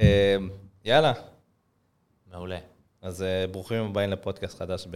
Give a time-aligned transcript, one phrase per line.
[0.00, 0.36] אה,
[0.84, 1.12] יאללה,
[2.32, 2.58] מעולה.
[3.02, 4.86] אז אה, ברוכים הבאים לפודקאסט חדש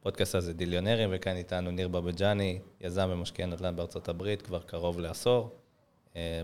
[0.00, 5.50] בפודקאסט הזה, דיליונרים, וכאן איתנו ניר בבג'ני, יזם ומשקיע נדל"ן בארצות הברית כבר קרוב לעשור.
[6.16, 6.42] אה,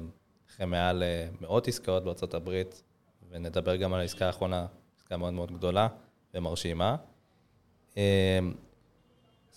[0.51, 2.83] אחרי מעל אה, מאות עסקאות בארצות הברית,
[3.31, 4.67] ונדבר גם על העסקה האחרונה,
[4.99, 5.89] עסקה מאוד מאוד גדולה
[6.35, 6.97] ומרשימה.
[7.95, 8.01] אז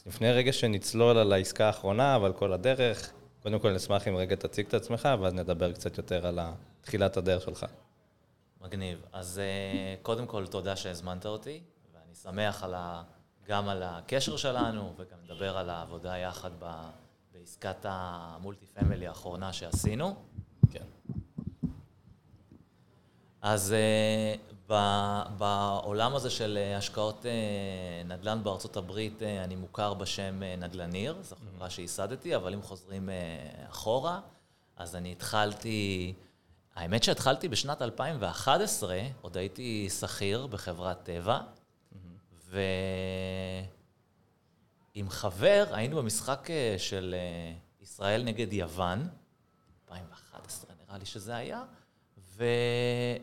[0.05, 4.65] לפני רגע שנצלול על העסקה האחרונה ועל כל הדרך, קודם כל נשמח אם רגע תציג
[4.65, 6.39] את עצמך, ואז נדבר קצת יותר על
[6.81, 7.65] תחילת הדרך שלך.
[8.65, 9.05] מגניב.
[9.13, 11.61] אז אה, קודם כל, תודה שהזמנת אותי,
[11.93, 13.03] ואני שמח על ה...
[13.47, 16.89] גם על הקשר שלנו, וגם נדבר על העבודה יחד ב...
[17.33, 20.15] בעסקת המולטי פמילי האחרונה שעשינו.
[20.71, 20.83] כן.
[23.41, 27.25] אז uh, ב- בעולם הזה של אה, השקעות
[28.05, 33.09] נדל"ן בארצות הברית, אני מוכר בשם נדל"ניר, זו חברה שייסדתי, אבל אם חוזרים
[33.69, 34.19] אחורה,
[34.77, 36.13] אז אני התחלתי,
[36.75, 41.39] האמת שהתחלתי בשנת 2011, עוד הייתי שכיר בחברת טבע,
[44.95, 47.15] ועם חבר היינו במשחק uh, של
[47.79, 49.07] uh, ישראל נגד יוון,
[49.85, 51.63] 2011 נראה לי שזה היה,
[52.17, 52.45] ו...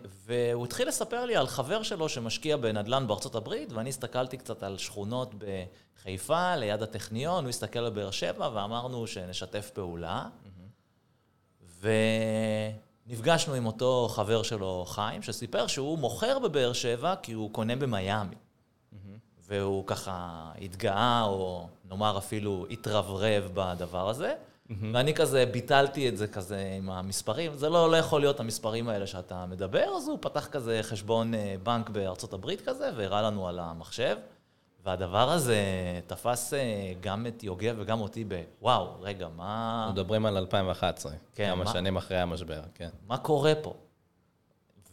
[0.05, 4.79] והוא התחיל לספר לי על חבר שלו שמשקיע בנדל"ן בארצות הברית, ואני הסתכלתי קצת על
[4.79, 10.29] שכונות בחיפה, ליד הטכניון, הוא הסתכל על באר שבע, ואמרנו שנשתף פעולה.
[13.13, 18.35] ונפגשנו עם אותו חבר שלו, חיים, שסיפר שהוא מוכר בבאר שבע כי הוא קונה במיאמי.
[19.49, 24.35] והוא ככה התגאה, או נאמר אפילו התרברב בדבר הזה.
[24.93, 27.55] ואני כזה ביטלתי את זה כזה עם המספרים.
[27.55, 31.55] זה לא, לא יכול להיות המספרים האלה שאתה מדבר, אז הוא פתח כזה חשבון אה,
[31.63, 34.17] בנק בארצות הברית כזה, והראה לנו על המחשב.
[34.85, 35.57] והדבר הזה
[36.07, 39.79] תפס אה, גם את יוגב וגם אותי בוואו, רגע, מה...
[39.87, 42.89] אנחנו מדברים על 2011, כן, כמה מה- שנים אחרי המשבר, כן.
[43.07, 43.75] מה קורה פה?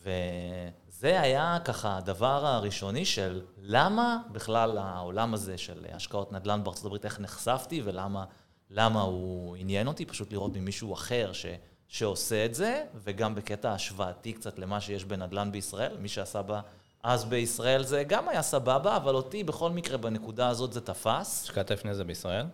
[0.04, 7.06] וזה היה ככה הדבר הראשוני של למה בכלל העולם הזה של השקעות נדל"ן בארצות הברית,
[7.06, 8.26] איך נחשפתי ולמה
[8.70, 11.46] למה הוא עניין אותי, פשוט לראות ממישהו אחר ש,
[11.88, 16.62] שעושה את זה, וגם בקטע השוואתי קצת למה שיש בנדל"ן בישראל, מי שעשה בה
[17.04, 21.44] אז בישראל זה גם היה סבבה, אבל אותי בכל מקרה בנקודה הזאת זה תפס.
[21.44, 22.46] השקעת לפני זה בישראל?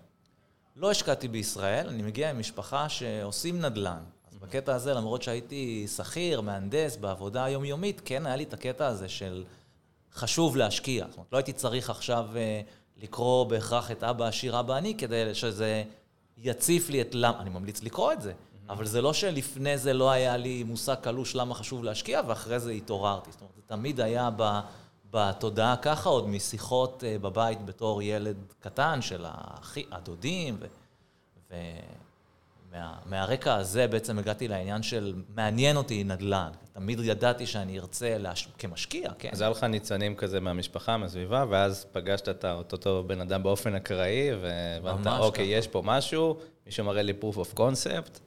[0.75, 4.03] לא השקעתי בישראל, אני מגיע עם משפחה שעושים נדל"ן.
[4.31, 9.09] אז בקטע הזה, למרות שהייתי שכיר, מהנדס, בעבודה היומיומית, כן היה לי את הקטע הזה
[9.09, 9.43] של
[10.13, 11.05] חשוב להשקיע.
[11.09, 12.61] זאת אומרת, לא הייתי צריך עכשיו אה,
[12.97, 15.83] לקרוא בהכרח את אבא עשיר, אבא עני, כדי שזה
[16.37, 18.33] יציף לי את למה, אני ממליץ לקרוא את זה.
[18.69, 22.71] אבל זה לא שלפני זה לא היה לי מושג קלוש למה חשוב להשקיע, ואחרי זה
[22.71, 23.31] התעוררתי.
[23.31, 24.59] זאת אומרת, זה תמיד היה ב...
[25.11, 30.57] בתודעה ככה, עוד משיחות אה, בבית בתור ילד קטן של האחי, הדודים,
[31.51, 31.55] ו...
[33.05, 36.51] ומהרקע הזה בעצם הגעתי לעניין של מעניין אותי נדל"ן.
[36.73, 38.47] תמיד ידעתי שאני ארצה, להש...
[38.57, 39.29] כמשקיע, כן.
[39.31, 44.29] אז היה לך ניצנים כזה מהמשפחה, מהסביבה, ואז פגשת את אותו בן אדם באופן אקראי,
[44.41, 45.53] והבנת, ממש אוקיי, ככה.
[45.53, 48.19] יש פה משהו, מישהו מראה לי proof of concept.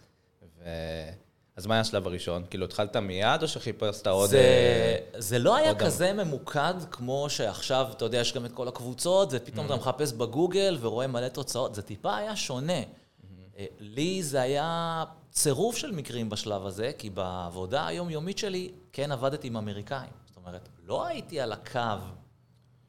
[1.58, 2.44] אז מה היה השלב הראשון?
[2.50, 4.30] כאילו, התחלת מיד, או שחיפשת עוד...
[4.30, 8.52] זה, אה, זה לא היה עוד כזה ממוקד כמו שעכשיו, אתה יודע, יש גם את
[8.52, 12.82] כל הקבוצות, ופתאום אתה מחפש בגוגל ורואה מלא תוצאות, זה טיפה היה שונה.
[13.58, 19.46] אה, לי זה היה צירוף של מקרים בשלב הזה, כי בעבודה היומיומית שלי כן עבדתי
[19.46, 20.10] עם אמריקאים.
[20.26, 21.80] זאת אומרת, לא הייתי על הקו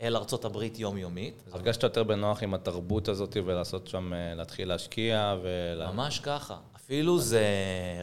[0.01, 4.67] אל ארצות הברית יומיומית, אז הרגשת יותר בנוח עם התרבות הזאת, ולעשות שם, אה, להתחיל
[4.67, 5.87] להשקיע, ול...
[5.87, 6.57] ממש ככה.
[6.89, 7.43] אפילו זה,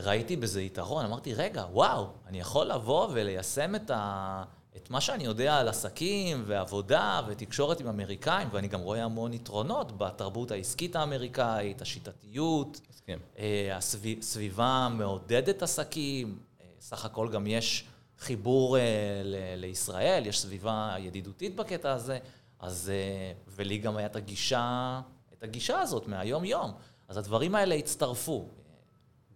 [0.02, 4.42] ראיתי בזה יתרון, אמרתי, רגע, וואו, אני יכול לבוא וליישם את, ה,
[4.76, 9.98] את מה שאני יודע על עסקים ועבודה ותקשורת עם אמריקאים, ואני גם רואה המון יתרונות
[9.98, 12.80] בתרבות העסקית האמריקאית, השיטתיות,
[13.76, 17.84] הסביב- הסביבה מעודדת עסקים, אה, סך הכל גם יש
[18.18, 18.82] חיבור אה,
[19.24, 22.18] ל- לישראל, יש סביבה ידידותית בקטע הזה,
[22.60, 22.92] אז,
[23.48, 25.00] ולי גם היה את הגישה,
[25.38, 26.72] את הגישה הזאת מהיום-יום.
[27.08, 28.48] אז הדברים האלה הצטרפו.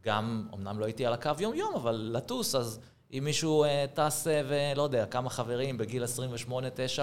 [0.04, 2.80] גם, אמנם לא הייתי על הקו יום-יום, אבל לטוס, אז
[3.12, 6.04] אם מישהו אה, טס אה, ולא יודע, כמה חברים בגיל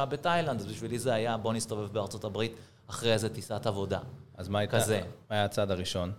[0.01, 2.51] 28-9 בתאילנד, אז בשבילי זה היה בוא נסתובב בארצות הברית
[2.87, 3.99] אחרי איזה טיסת עבודה.
[4.37, 4.77] אז מה הייתה...
[4.77, 5.01] כזה.
[5.29, 6.11] מה היה הצעד הראשון?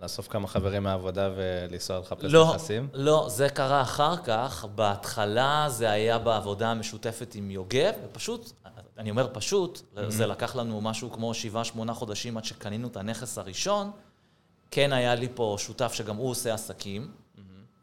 [0.00, 2.88] לאסוף כמה חברים מהעבודה ולנסוע לחפש לא, נכסים?
[2.92, 4.64] לא, זה קרה אחר כך.
[4.74, 8.52] בהתחלה זה היה בעבודה המשותפת עם יוגב, ופשוט,
[8.98, 13.38] אני אומר פשוט, זה לקח לנו משהו כמו שבעה, שמונה חודשים עד שקנינו את הנכס
[13.38, 13.90] הראשון.
[14.70, 17.10] כן היה לי פה שותף שגם הוא עושה עסקים,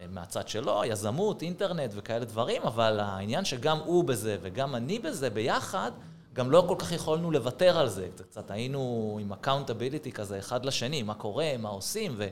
[0.09, 5.91] מהצד שלו, יזמות, אינטרנט וכאלה דברים, אבל העניין שגם הוא בזה וגם אני בזה ביחד,
[6.33, 8.09] גם לא כל כך יכולנו לוותר על זה.
[8.29, 12.27] קצת היינו עם accountability כזה אחד לשני, מה קורה, מה עושים, ו...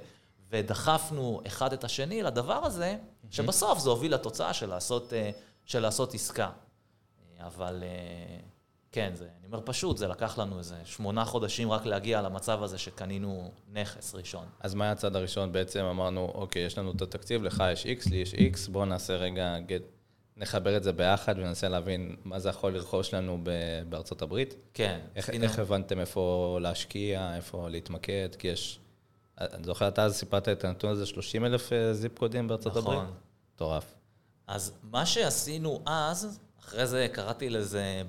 [0.51, 2.97] ודחפנו אחד את השני לדבר הזה,
[3.29, 5.31] שבסוף זה הוביל לתוצאה של לעשות, אה,
[5.65, 6.49] של לעשות עסקה.
[7.39, 8.39] אבל אה,
[8.91, 12.77] כן, זה, אני אומר פשוט, זה לקח לנו איזה שמונה חודשים רק להגיע למצב הזה
[12.77, 14.45] שקנינו נכס ראשון.
[14.59, 15.51] אז מה היה הצד הראשון?
[15.51, 19.15] בעצם אמרנו, אוקיי, יש לנו את התקציב, לך יש X, לי יש X, בואו נעשה
[19.15, 19.83] רגע, get,
[20.37, 23.43] נחבר את זה ביחד וננסה להבין מה זה יכול לרכוש לנו
[23.89, 24.55] בארצות הברית.
[24.73, 24.99] כן.
[25.15, 28.29] איך, איך הבנתם איפה להשקיע, איפה להתמקד?
[28.39, 28.79] כי יש...
[29.37, 32.95] אני זוכר, אתה אז סיפרת את הנתון הזה, 30 אלף אה, זיפ קודים בארצות נכון.
[32.95, 33.09] הברית?
[33.55, 33.93] מטורף.
[34.47, 38.01] אז מה שעשינו אז, אחרי זה קראתי לזה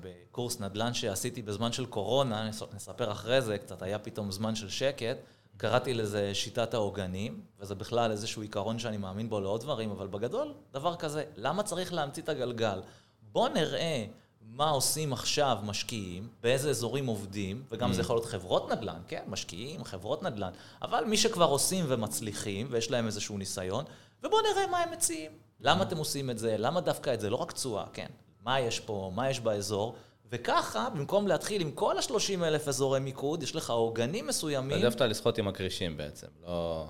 [0.00, 5.16] בקורס נדל"ן שעשיתי בזמן של קורונה, נספר אחרי זה, קצת היה פתאום זמן של שקט,
[5.56, 10.54] קראתי לזה שיטת העוגנים, וזה בכלל איזשהו עיקרון שאני מאמין בו לעוד דברים, אבל בגדול,
[10.72, 12.80] דבר כזה, למה צריך להמציא את הגלגל?
[13.22, 14.06] בוא נראה
[14.40, 17.92] מה עושים עכשיו משקיעים, באיזה אזורים עובדים, וגם mm.
[17.92, 20.50] זה יכול להיות חברות נדל"ן, כן, משקיעים, חברות נדל"ן,
[20.82, 23.84] אבל מי שכבר עושים ומצליחים, ויש להם איזשהו ניסיון,
[24.22, 25.43] ובואו נראה מה הם מציעים.
[25.60, 26.56] למה אתם עושים את זה?
[26.58, 27.30] למה דווקא את זה?
[27.30, 28.06] לא רק תשואה, כן.
[28.42, 29.10] מה יש פה?
[29.14, 29.94] מה יש באזור?
[30.30, 34.82] וככה, במקום להתחיל עם כל ה-30 אלף אזורי מיקוד, יש לך עוגנים מסוימים.
[34.84, 36.86] העדפת לסחוט עם הכרישים בעצם, לא...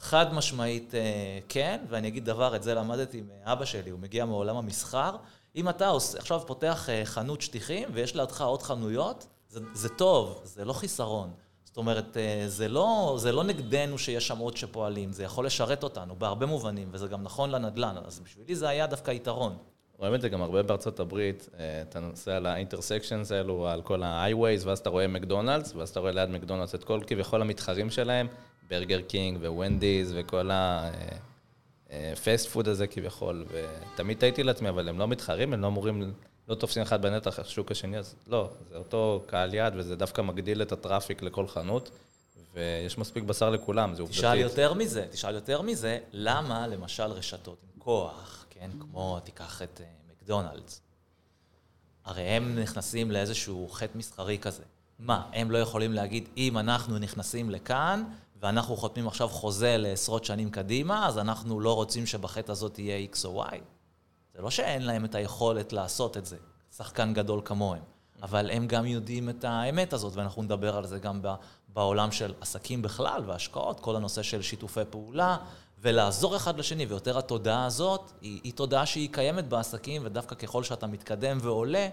[0.00, 1.00] חד משמעית אה,
[1.48, 5.16] כן, ואני אגיד דבר, את זה למדתי מאבא שלי, הוא מגיע מעולם המסחר.
[5.56, 10.40] אם אתה עושה, עכשיו פותח אה, חנות שטיחים ויש לידך עוד חנויות, זה, זה טוב,
[10.44, 11.30] זה לא חיסרון.
[11.78, 15.82] זאת אומרת, אה, זה לא, זה לא נגדנו שיש שם עוד שפועלים, זה יכול לשרת
[15.82, 19.56] אותנו בהרבה מובנים, וזה גם נכון לנדל"ן, אז בשבילי זה היה דווקא יתרון.
[19.98, 24.02] רואים את זה גם הרבה בארצות הברית, אה, אתה נוסע על האינטרסקשנס האלו, על כל
[24.02, 28.26] ה-highways, ואז אתה רואה מקדונלדס, ואז אתה רואה ליד מקדונלדס את כל כביכול המתחרים שלהם,
[28.70, 35.52] ברגר קינג וונדיז וכל ה-fast food הזה כביכול, ותמיד תהיתי לעצמי, אבל הם לא מתחרים,
[35.52, 36.12] הם לא אמורים
[36.48, 40.62] לא תופסים אחד בנתח השוק השני, אז לא, זה אותו קהל יעד, וזה דווקא מגדיל
[40.62, 41.90] את ה traffic לכל חנות,
[42.54, 44.20] ויש מספיק בשר לכולם, זה עובדתית.
[44.20, 49.80] תשאל יותר מזה, תשאל יותר מזה, למה למשל רשתות עם כוח, כן, כמו תיקח את
[49.80, 50.80] uh, מקדונלדס,
[52.04, 54.62] הרי הם נכנסים לאיזשהו חטא מסחרי כזה.
[54.98, 58.04] מה, הם לא יכולים להגיד, אם אנחנו נכנסים לכאן,
[58.40, 63.16] ואנחנו חותמים עכשיו חוזה לעשרות שנים קדימה, אז אנחנו לא רוצים שבחטא הזאת יהיה X
[63.24, 63.56] או Y?
[64.34, 66.36] זה לא שאין להם את היכולת לעשות את זה,
[66.76, 67.82] שחקן גדול כמוהם,
[68.22, 71.20] אבל הם גם יודעים את האמת הזאת, ואנחנו נדבר על זה גם
[71.68, 75.36] בעולם של עסקים בכלל והשקעות, כל הנושא של שיתופי פעולה,
[75.80, 80.86] ולעזור אחד לשני, ויותר התודעה הזאת, היא, היא תודעה שהיא קיימת בעסקים, ודווקא ככל שאתה
[80.86, 81.88] מתקדם ועולה,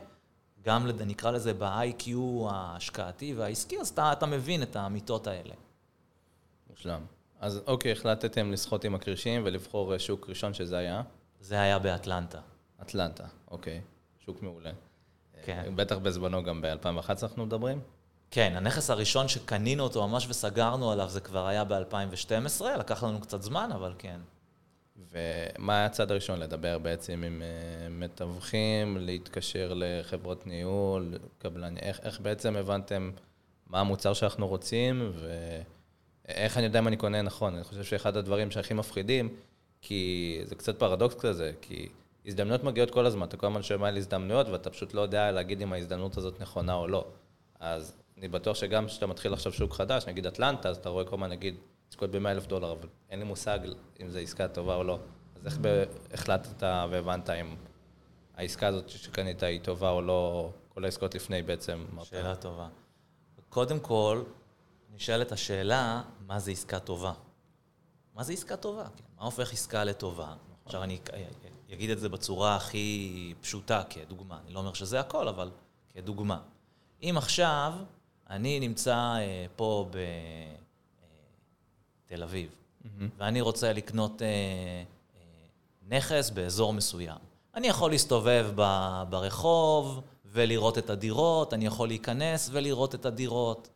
[0.62, 2.10] גם נקרא לזה ב-IQ
[2.50, 5.54] ההשקעתי והעסקי, אז אתה, אתה מבין את האמיתות האלה.
[6.70, 7.02] מושלם.
[7.40, 11.02] אז אוקיי, החלטתם לסחוט עם הקרישים ולבחור שוק ראשון שזה היה?
[11.46, 12.40] זה היה באטלנטה.
[12.82, 13.82] אטלנטה, אוקיי.
[14.26, 14.72] שוק מעולה.
[15.44, 15.76] כן.
[15.76, 17.80] בטח בזמנו גם ב-2011 אנחנו מדברים?
[18.32, 23.42] כן, הנכס הראשון שקנינו אותו ממש וסגרנו עליו זה כבר היה ב-2012, לקח לנו קצת
[23.42, 24.20] זמן, אבל כן.
[25.12, 26.40] ומה היה הצד הראשון?
[26.40, 33.12] לדבר בעצם עם uh, מתווכים, להתקשר לחברות ניהול, קבלני, איך, איך בעצם הבנתם
[33.68, 35.12] מה המוצר שאנחנו רוצים,
[36.26, 37.56] ואיך אני יודע אם אני קונה נכון?
[37.56, 39.30] אני חושב שאחד הדברים שהכי מפחידים,
[39.88, 41.90] כי זה קצת פרדוקס כזה, כי
[42.26, 45.62] הזדמנויות מגיעות כל הזמן, אתה כל הזמן שומע על הזדמנויות ואתה פשוט לא יודע להגיד
[45.62, 47.06] אם ההזדמנות הזאת נכונה או לא.
[47.60, 51.16] אז אני בטוח שגם כשאתה מתחיל עכשיו שוק חדש, נגיד אטלנטה, אז אתה רואה כל
[51.16, 51.56] הזמן, נגיד,
[51.90, 53.60] עסקות ב-100 אלף דולר, אבל אין לי מושג
[54.02, 55.00] אם זו עסקה טובה או לא.
[55.36, 55.60] אז איך
[56.14, 57.56] החלטת והבנת אם
[58.36, 61.86] העסקה הזאת שקנית היא טובה או לא, כל העסקות לפני בעצם?
[62.04, 62.68] שאלה טובה.
[63.50, 64.24] קודם כל,
[64.96, 67.14] נשאלת השאלה, מה זה עסקה טובה?
[68.16, 68.84] מה זה עסקה טובה?
[68.96, 69.04] כן.
[69.18, 70.34] מה הופך עסקה לטובה?
[70.66, 71.00] עכשיו אני
[71.74, 74.40] אגיד את זה בצורה הכי פשוטה כדוגמה.
[74.46, 75.52] אני לא אומר שזה הכל, אבל
[75.94, 76.42] כדוגמה.
[77.04, 77.74] אם עכשיו
[78.30, 79.90] אני נמצא אה, פה
[82.06, 82.88] בתל אה, אביב, mm-hmm.
[83.18, 84.84] ואני רוצה לקנות אה,
[85.88, 87.18] נכס באזור מסוים,
[87.56, 88.52] אני יכול להסתובב
[89.10, 93.70] ברחוב ולראות את הדירות, אני יכול להיכנס ולראות את הדירות.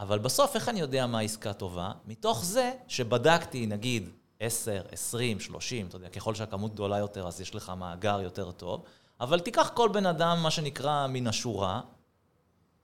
[0.00, 1.92] אבל בסוף, איך אני יודע מה עסקה טובה?
[2.06, 7.54] מתוך זה שבדקתי, נגיד, 10, 20, 30, אתה יודע, ככל שהכמות גדולה יותר, אז יש
[7.54, 8.84] לך מאגר יותר טוב,
[9.20, 11.80] אבל תיקח כל בן אדם, מה שנקרא, מן השורה,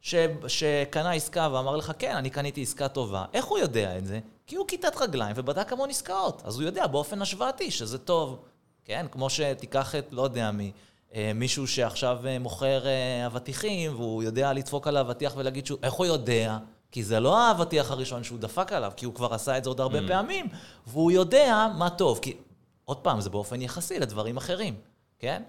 [0.00, 0.14] ש,
[0.49, 3.25] שקנה עסקה ואמר לך, כן, אני קניתי עסקה טובה.
[3.32, 4.20] איך הוא יודע את זה?
[4.46, 6.42] כי הוא כיתת רגליים ובדק המון עסקאות.
[6.44, 8.38] אז הוא יודע באופן השוואתי שזה טוב.
[8.85, 10.73] כן, כמו שתיקח את, לא יודע מי,
[11.14, 15.92] אה, מישהו שעכשיו אה, מוכר אה, אבטיחים, והוא יודע לדפוק על האבטיח ולהגיד שהוא, איך
[15.92, 16.58] הוא יודע?
[16.90, 19.80] כי זה לא האבטיח הראשון שהוא דפק עליו, כי הוא כבר עשה את זה עוד
[19.80, 20.08] הרבה mm.
[20.08, 20.46] פעמים,
[20.86, 22.18] והוא יודע מה טוב.
[22.22, 22.36] כי,
[22.84, 24.74] עוד פעם, זה באופן יחסי לדברים אחרים,
[25.18, 25.42] כן?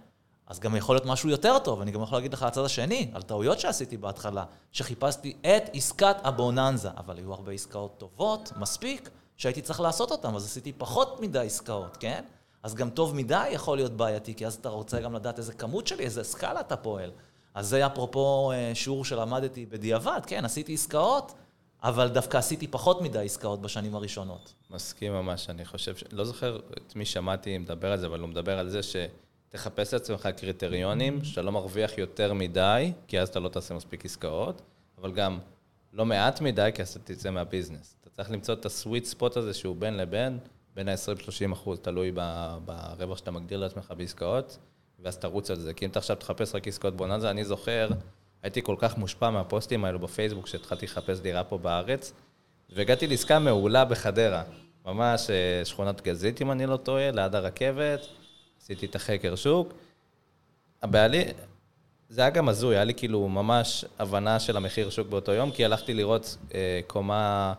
[0.47, 3.21] אז גם יכול להיות משהו יותר טוב, אני גם יכול להגיד לך הצד השני, על
[3.21, 9.79] טעויות שעשיתי בהתחלה, שחיפשתי את עסקת הבוננזה, אבל היו הרבה עסקאות טובות, מספיק, שהייתי צריך
[9.79, 12.23] לעשות אותם, אז עשיתי פחות מדי עסקאות, כן?
[12.63, 15.87] אז גם טוב מדי יכול להיות בעייתי, כי אז אתה רוצה גם לדעת איזה כמות
[15.87, 17.11] שלי, איזה סקאלה אתה פועל.
[17.57, 21.33] אז זה אפרופו אה, שיעור שלמדתי בדיעבד, כן, עשיתי עסקאות,
[21.83, 24.53] אבל דווקא עשיתי פחות מדי עסקאות בשנים הראשונות.
[24.71, 26.03] מסכים ממש, אני חושב, ש...
[26.11, 30.29] לא זוכר את מי שמעתי מדבר על זה, אבל הוא מדבר על זה שתחפש לעצמך
[30.37, 34.61] קריטריונים, שאתה לא מרוויח יותר מדי, כי אז אתה לא תעשה מספיק עסקאות,
[34.97, 35.39] אבל גם
[35.93, 37.95] לא מעט מדי, כי אז אתה תצא מהביזנס.
[38.01, 40.39] אתה צריך למצוא את הסוויט ספוט הזה שהוא בין לבין,
[40.75, 42.11] בין ה-20-30 אחוז, תלוי
[42.65, 44.57] ברווח שאתה מגדיר לעצמך בעסקאות,
[44.99, 45.73] ואז תרוץ על זה.
[45.73, 47.89] כי אם אתה עכשיו תחפש רק עסקאות בוננזה, אני זוכר,
[48.43, 52.13] הייתי כל כך מושפע מהפוסטים האלו בפייסבוק, כשהתחלתי לחפש דירה פה בארץ,
[52.69, 54.43] והגעתי לעסקה מעולה בחדרה.
[54.85, 58.07] ממש אה, שכונת גזית, אם אני לא טועה, ליד הרכבת,
[58.61, 59.73] עשיתי את החקר שוק.
[60.81, 61.23] הבעלי,
[62.09, 65.65] זה היה גם הזוי, היה לי כאילו ממש הבנה של המחיר שוק באותו יום, כי
[65.65, 67.53] הלכתי לראות אה, קומה,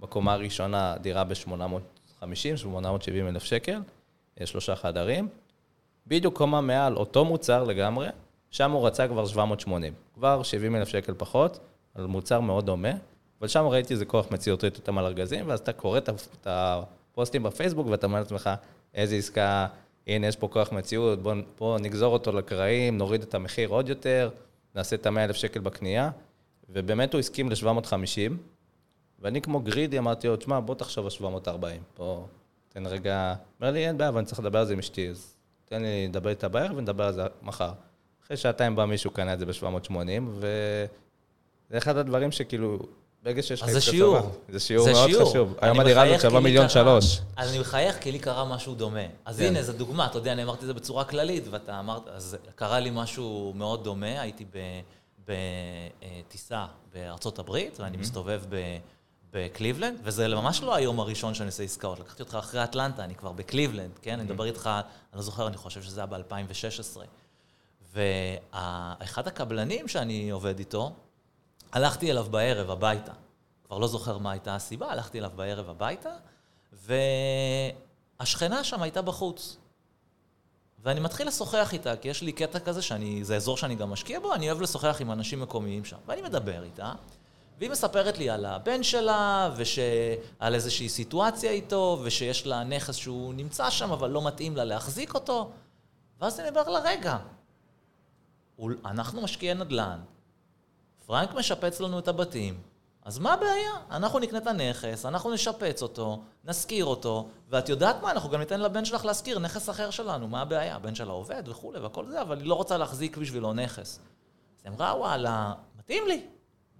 [0.00, 3.80] בקומה הראשונה דירה ב-850, 870 אלף שקל,
[4.40, 5.28] אה, שלושה חדרים.
[6.06, 8.08] בדיוק קומה מעל אותו מוצר לגמרי,
[8.50, 9.92] שם הוא רצה כבר 780.
[10.14, 11.58] כבר 70 אלף שקל פחות,
[11.94, 12.92] על מוצר מאוד דומה,
[13.40, 17.86] אבל שם ראיתי איזה כוח מציאות אותם על ארגזים, ואז אתה קורא את הפוסטים בפייסבוק
[17.86, 18.50] ואתה אומר לעצמך,
[18.94, 19.66] איזה עסקה,
[20.06, 24.30] הנה יש פה כוח מציאות, בוא, בוא נגזור אותו לקרעים, נוריד את המחיר עוד יותר,
[24.74, 26.10] נעשה את ה-100 אלף שקל בקנייה,
[26.68, 28.32] ובאמת הוא הסכים ל-750,
[29.18, 32.24] ואני כמו גרידי אמרתי לו, תשמע, בוא תחשוב על 740, בוא,
[32.68, 35.31] תן רגע, אומר לי, אין בעיה, אבל אני צריך לדבר על זה עם אשתי, אז
[35.72, 37.72] תן לי לדבר איתה בערב ונדבר על זה מחר.
[38.24, 39.92] אחרי שעתיים בא מישהו, קנה את זה ב-780,
[40.38, 42.78] וזה אחד הדברים שכאילו,
[43.22, 43.68] ברגע שיש לך...
[43.68, 44.18] אז זה שיעור.
[44.48, 45.30] זה שיעור מאוד שיעור.
[45.30, 45.54] חשוב.
[45.60, 47.20] היום הדירה הזאת שווה מיליון שלוש.
[47.36, 49.00] אז אני מחייך כי לי קרה משהו דומה.
[49.24, 49.44] אז כן.
[49.44, 52.80] הנה, זו דוגמה, אתה יודע, אני אמרתי את זה בצורה כללית, ואתה אמרת, אז קרה
[52.80, 54.44] לי משהו מאוד דומה, הייתי
[55.28, 58.00] בטיסה בארצות הברית, ואני mm-hmm.
[58.00, 58.56] מסתובב ב...
[59.32, 62.00] בקליבלנד, וזה ממש לא היום הראשון שאני עושה עסקאות.
[62.00, 64.12] לקחתי אותך אחרי אטלנטה, אני כבר בקליבלנד, כן?
[64.12, 64.66] אני מדבר איתך,
[65.12, 66.98] אני לא זוכר, אני חושב שזה היה ב-2016.
[67.92, 70.92] ואחד הקבלנים שאני עובד איתו,
[71.72, 73.12] הלכתי אליו בערב הביתה.
[73.66, 76.10] כבר לא זוכר מה הייתה הסיבה, הלכתי אליו בערב הביתה,
[78.20, 79.56] והשכנה שם הייתה בחוץ.
[80.84, 84.20] ואני מתחיל לשוחח איתה, כי יש לי קטע כזה שאני, זה אזור שאני גם משקיע
[84.20, 85.96] בו, אני אוהב לשוחח עם אנשים מקומיים שם.
[86.06, 86.92] ואני מדבר איתה,
[87.62, 89.50] והיא מספרת לי על הבן שלה,
[90.40, 95.14] ועל איזושהי סיטואציה איתו, ושיש לה נכס שהוא נמצא שם, אבל לא מתאים לה להחזיק
[95.14, 95.50] אותו.
[96.20, 97.16] ואז אני אומר לה, רגע,
[98.84, 100.00] אנחנו משקיעי נדל"ן,
[101.06, 102.60] פרנק משפץ לנו את הבתים,
[103.04, 103.70] אז מה הבעיה?
[103.90, 108.60] אנחנו נקנה את הנכס, אנחנו נשפץ אותו, נשכיר אותו, ואת יודעת מה, אנחנו גם ניתן
[108.60, 110.76] לבן שלך להשכיר נכס אחר שלנו, מה הבעיה?
[110.76, 113.98] הבן שלה עובד וכולי והכל זה, אבל היא לא רוצה להחזיק בשבילו נכס.
[113.98, 116.26] אז היא אמרה, וואלה, מתאים לי,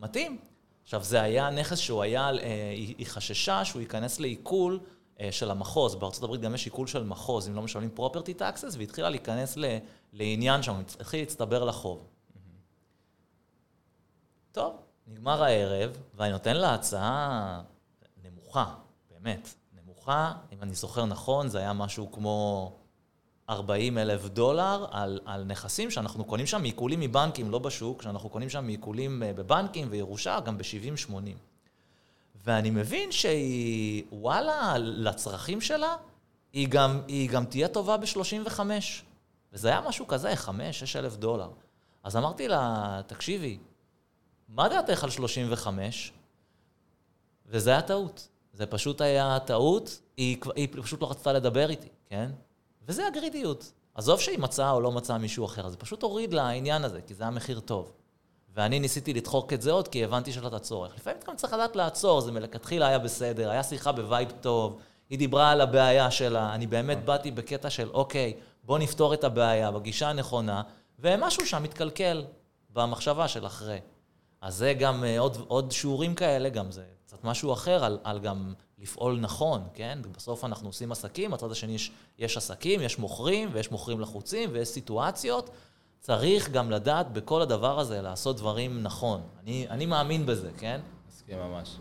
[0.00, 0.51] מתאים.
[0.82, 4.80] עכשיו, זה היה נכס שהוא היה, אה, היא חששה שהוא ייכנס לעיכול
[5.20, 5.94] אה, של המחוז.
[5.94, 9.58] בארצות הברית גם יש עיכול של מחוז, אם לא משלמים פרופרטי טקסס, והיא התחילה להיכנס
[10.12, 12.06] לעניין שם, התחיל להצטבר לחוב.
[14.52, 17.62] טוב, נגמר הערב, ואני נותן לה הצעה
[18.24, 18.74] נמוכה,
[19.10, 20.32] באמת, נמוכה.
[20.52, 22.72] אם אני זוכר נכון, זה היה משהו כמו
[23.50, 28.50] 40 אלף דולר על, על נכסים שאנחנו קונים שם מעיקולים מבנקים, לא בשוק, שאנחנו קונים
[28.50, 31.12] שם מעיקולים אה, בבנקים וירושה, גם ב-70-80.
[32.44, 35.96] ואני מבין שהיא, וואלה, לצרכים שלה,
[36.52, 38.60] היא גם, היא גם תהיה טובה ב-35.
[39.52, 40.48] וזה היה משהו כזה, 5-6
[40.96, 41.50] אלף דולר.
[42.02, 43.58] אז אמרתי לה, תקשיבי,
[44.48, 46.12] מה דעתך על 35?
[47.46, 48.28] וזה היה טעות.
[48.52, 52.30] זה פשוט היה טעות, היא, היא פשוט לא רצתה לדבר איתי, כן?
[52.86, 53.72] וזה ה greediness.
[53.94, 57.14] עזוב שהיא מצאה או לא מצאה מישהו אחר, זה פשוט הוריד לה העניין הזה, כי
[57.14, 57.92] זה היה מחיר טוב.
[58.54, 60.96] ואני ניסיתי לדחוק את זה עוד, כי הבנתי שיש לה את הצורך.
[60.96, 64.78] לפעמים גם צריך לדעת לעצור, זה מלכתחילה היה בסדר, היה שיחה ב vibe טוב,
[65.10, 69.70] היא דיברה על הבעיה שלה, אני באמת באתי בקטע של, אוקיי, בוא נפתור את הבעיה
[69.70, 70.62] בגישה הנכונה,
[70.98, 72.24] ומשהו שם מתקלקל
[72.70, 73.78] במחשבה של אחרי.
[74.40, 78.18] אז זה גם אה, עוד, עוד שיעורים כאלה, גם זה קצת משהו אחר על, על
[78.18, 79.98] גם לפעול נכון, כן?
[80.16, 84.68] בסוף אנחנו עושים עסקים, בצד השני יש, יש עסקים, יש מוכרים, ויש מוכרים לחוצים, ויש
[84.68, 85.50] סיטואציות.
[86.00, 89.20] צריך גם לדעת בכל הדבר הזה לעשות דברים נכון.
[89.42, 90.80] אני, אני מאמין בזה, כן?
[91.08, 91.76] מסכים ממש.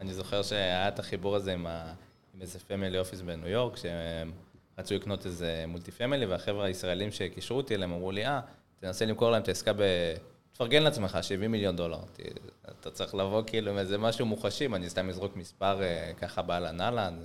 [0.00, 1.92] אני זוכר שהיה את החיבור הזה עם, ה,
[2.34, 4.32] עם איזה family office בניו יורק, שהם
[4.78, 8.40] רצו לקנות איזה multi family, והחבר'ה הישראלים שקישרו אותי אליהם אמרו לי, אה,
[8.80, 9.82] תנסה למכור להם את העסקה ב...
[10.60, 11.98] תפרגן לעצמך, 70 מיליון דולר.
[12.80, 16.80] אתה צריך לבוא כאילו עם איזה משהו מוחשי, אני סתם אזרוק מספר אה, ככה באהלן
[16.80, 17.22] אהלן.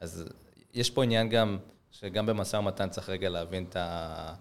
[0.00, 0.24] אז
[0.74, 1.58] יש פה עניין גם,
[1.90, 4.34] שגם במשא ומתן צריך רגע להבין את, ה,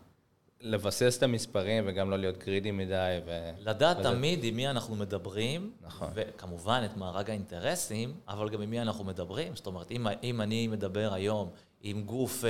[0.61, 3.17] לבסס את המספרים וגם לא להיות greedy מדי.
[3.25, 3.49] ו...
[3.59, 4.09] לדעת וזה...
[4.09, 6.09] תמיד עם מי אנחנו מדברים, נכון.
[6.13, 9.55] וכמובן את מארג האינטרסים, אבל גם עם מי אנחנו מדברים.
[9.55, 11.49] זאת אומרת, אם, אם אני מדבר היום
[11.81, 12.49] עם גוף אה,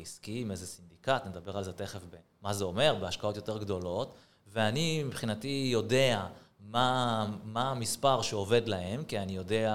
[0.00, 2.00] עסקי, עם איזה סינדיקט, נדבר על זה תכף,
[2.42, 4.14] מה זה אומר, בהשקעות יותר גדולות,
[4.52, 6.26] ואני מבחינתי יודע
[6.60, 9.74] מה, מה המספר שעובד להם, כי אני יודע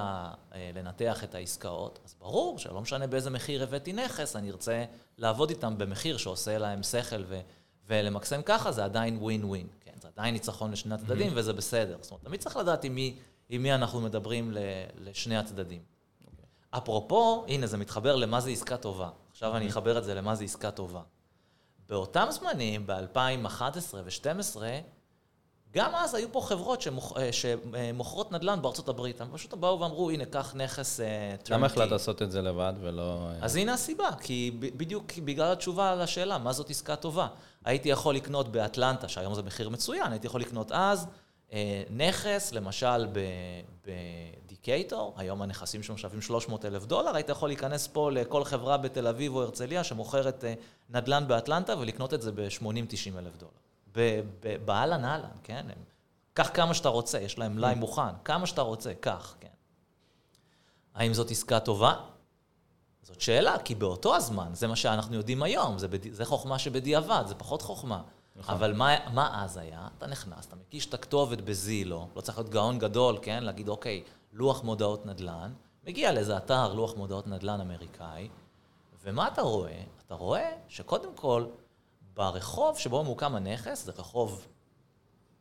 [0.53, 4.85] אה, לנתח את העסקאות, אז ברור שלא משנה באיזה מחיר הבאתי נכס, אני ארצה
[5.17, 7.39] לעבוד איתם במחיר שעושה להם שכל ו,
[7.87, 9.67] ולמקסם ככה, זה עדיין ווין ווין.
[9.81, 11.37] כן, זה עדיין ניצחון לשני הצדדים mm-hmm.
[11.37, 11.97] וזה בסדר.
[12.01, 13.15] זאת אומרת, תמיד צריך לדעת עם מי,
[13.49, 14.51] עם מי אנחנו מדברים
[14.97, 15.79] לשני הצדדים.
[15.79, 16.27] Okay.
[16.31, 16.45] אוקיי.
[16.69, 19.09] אפרופו, הנה, זה מתחבר למה זה עסקה טובה.
[19.31, 19.57] עכשיו mm-hmm.
[19.57, 21.01] אני אחבר את זה למה זה עסקה טובה.
[21.93, 24.57] באותם זמנים, ב-2011 ו-2012,
[25.73, 27.17] גם אז היו פה חברות שמוכ...
[27.17, 29.21] אה, שמוכרות נדל"ן בארצות הברית.
[29.21, 30.99] הם פשוט באו ואמרו, הנה, קח נכס.
[30.99, 33.01] אה, למה החלטת לעשות את זה לבד ולא...
[33.01, 37.27] אה, אז הנה הסיבה, כי בדיוק בגלל התשובה לשאלה, מה זאת עסקה טובה.
[37.65, 41.07] הייתי יכול לקנות באטלנטה, שהיום זה מחיר מצוין, הייתי יכול לקנות אז
[41.89, 43.07] נכס, למשל
[44.63, 49.07] בדיקייטור, היום הנכסים שם שווים 300 אלף דולר, היית יכול להיכנס פה לכל חברה בתל
[49.07, 50.43] אביב או הרצליה שמוכרת
[50.89, 53.51] נדל"ן באטלנטה ולקנות את זה ב-80-90 אלף דולר.
[54.65, 55.65] באהלן אהלן, כן?
[55.69, 55.83] הם,
[56.33, 59.47] קח כמה שאתה רוצה, יש להם מלאי מוכן, כמה שאתה רוצה, קח, כן.
[60.95, 61.95] האם זאת עסקה טובה?
[63.01, 66.13] זאת שאלה, כי באותו הזמן, זה מה שאנחנו יודעים היום, זה, בד...
[66.13, 68.01] זה חוכמה שבדיעבד, זה פחות חוכמה.
[68.35, 68.55] נכון.
[68.55, 69.87] אבל מה, מה אז היה?
[69.97, 73.43] אתה נכנס, אתה מקיש את הכתובת בזילו, לא צריך להיות גאון גדול, כן?
[73.43, 75.53] להגיד, אוקיי, לוח מודעות נדל"ן,
[75.87, 78.29] מגיע לאיזה אתר לוח מודעות נדל"ן אמריקאי,
[79.03, 79.83] ומה אתה רואה?
[80.05, 81.45] אתה רואה שקודם כל,
[82.13, 84.47] ברחוב שבו מוקם הנכס, זה רחוב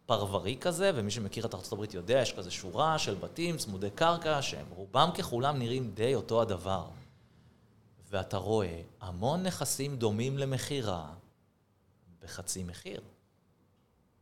[0.06, 4.66] פרברי כזה, ומי שמכיר את הברית יודע, יש כזה שורה של בתים צמודי קרקע, שהם
[4.70, 6.86] רובם ככולם נראים די אותו הדבר.
[8.10, 11.12] ואתה רואה המון נכסים דומים למכירה
[12.20, 13.00] בחצי מחיר.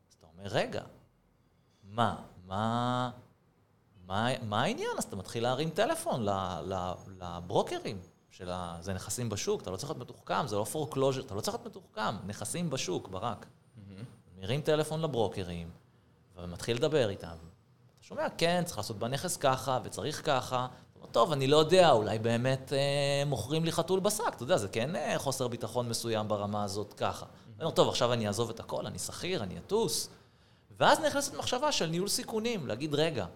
[0.08, 0.82] אז אתה אומר, רגע,
[1.82, 3.10] מה, מה,
[4.10, 4.90] מה, מה העניין?
[4.98, 6.26] אז אתה מתחיל להרים טלפון
[7.20, 7.98] לברוקרים.
[8.30, 8.76] של ה...
[8.80, 11.66] זה נכסים בשוק, אתה לא צריך להיות מתוחכם, זה לא foreclosure, אתה לא צריך להיות
[11.66, 13.46] מתוחכם, נכסים בשוק, ברק.
[13.46, 14.40] Mm-hmm.
[14.40, 15.70] מרים טלפון לברוקרים,
[16.36, 17.28] ומתחיל לדבר איתם.
[17.28, 17.36] אתה
[18.00, 20.66] שומע, כן, צריך לעשות בנכס ככה, וצריך ככה.
[21.12, 24.96] טוב, אני לא יודע, אולי באמת אה, מוכרים לי חתול בשק, אתה יודע, זה כן
[24.96, 27.26] אה, חוסר ביטחון מסוים ברמה הזאת ככה.
[27.26, 27.54] Mm-hmm.
[27.56, 30.08] אני אומר, טוב, עכשיו אני אעזוב את הכל, אני שכיר, אני אטוס.
[30.78, 33.26] ואז נכנסת מחשבה של ניהול סיכונים, להגיד, רגע,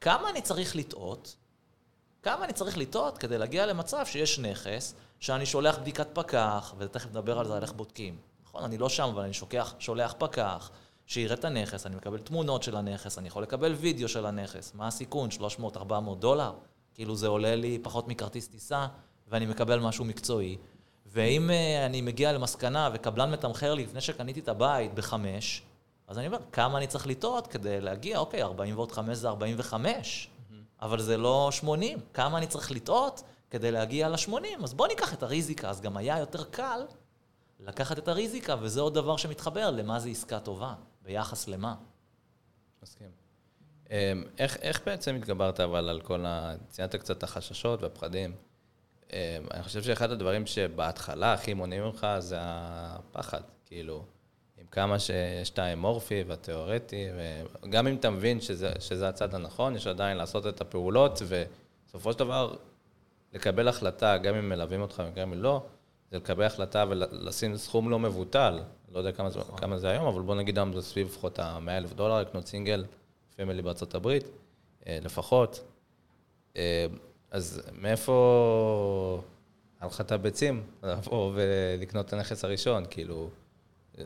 [0.00, 1.36] כמה אני צריך לטעות
[2.22, 7.38] כמה אני צריך לטעות כדי להגיע למצב שיש נכס, שאני שולח בדיקת פקח, ותכף נדבר
[7.38, 8.16] על זה, על איך בודקים.
[8.44, 10.70] נכון, אני לא שם, אבל אני שוקח, שולח פקח,
[11.06, 14.72] שיראה את הנכס, אני מקבל תמונות של הנכס, אני יכול לקבל וידאו של הנכס.
[14.74, 15.28] מה הסיכון?
[15.58, 16.52] 300-400 דולר?
[16.94, 18.86] כאילו זה עולה לי פחות מכרטיס טיסה,
[19.28, 20.56] ואני מקבל משהו מקצועי.
[21.06, 25.62] ואם uh, אני מגיע למסקנה וקבלן מתמחר לי לפני שקניתי את הבית בחמש,
[26.10, 30.28] אז אני אומר, כמה אני צריך לטעות כדי להגיע, אוקיי, 40 ועוד 5 זה 45.
[30.82, 31.98] אבל זה לא 80.
[32.14, 34.64] כמה אני צריך לטעות כדי להגיע ל-80?
[34.64, 35.70] אז בוא ניקח את הריזיקה.
[35.70, 36.80] אז גם היה יותר קל
[37.60, 41.74] לקחת את הריזיקה, וזה עוד דבר שמתחבר למה זה עסקה טובה, ביחס למה.
[42.82, 43.10] מסכים.
[43.90, 46.54] אמ, איך, איך בעצם התגברת אבל על כל ה...
[46.68, 48.34] ציינת קצת את החששות והפחדים.
[49.12, 49.16] אמ,
[49.50, 54.04] אני חושב שאחד הדברים שבהתחלה הכי מונעים ממך זה הפחד, כאילו.
[54.70, 57.08] כמה שיש את האמורפי והתיאורטי,
[57.62, 62.18] וגם אם אתה מבין שזה, שזה הצד הנכון, יש עדיין לעשות את הפעולות, ובסופו של
[62.18, 62.54] דבר,
[63.32, 65.62] לקבל החלטה, גם אם מלווים אותך וגם אם לא,
[66.10, 68.60] זה לקבל החלטה ולשים סכום לא מבוטל.
[68.92, 71.70] לא יודע כמה, זה, כמה זה היום, אבל בוא נגיד היום זה סביב לפחות ה-100
[71.70, 72.84] אלף דולר, לקנות סינגל,
[73.36, 74.24] פמילי בארצות הברית,
[74.86, 75.64] אה, לפחות.
[76.56, 76.86] אה,
[77.30, 79.22] אז מאיפה
[79.80, 82.84] היה לך את הביצים לבוא ולקנות את הנכס הראשון?
[82.90, 83.30] כאילו,
[83.98, 84.04] אה,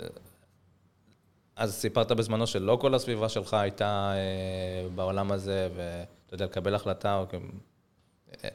[1.57, 7.19] אז סיפרת בזמנו שלא כל הסביבה שלך הייתה אה, בעולם הזה, ואתה יודע, לקבל החלטה,
[7.19, 7.27] או...
[8.45, 8.49] אה,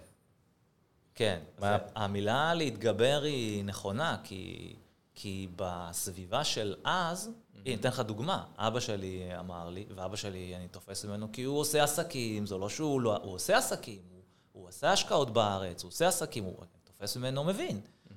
[1.16, 1.78] כן, מה...
[1.96, 4.76] המילה להתגבר היא נכונה, כי,
[5.16, 7.60] כי בסביבה של אז, mm-hmm.
[7.66, 11.60] הנה, אתן לך דוגמה, אבא שלי אמר לי, ואבא שלי, אני תופס ממנו כי הוא
[11.60, 15.90] עושה עסקים, זה לא שהוא לא, הוא עושה עסקים, הוא, הוא עושה השקעות בארץ, הוא
[15.90, 17.82] עושה עסקים, הוא תופס ממנו מבין.
[17.82, 18.14] Mm-hmm.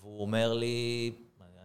[0.00, 1.12] והוא אומר לי,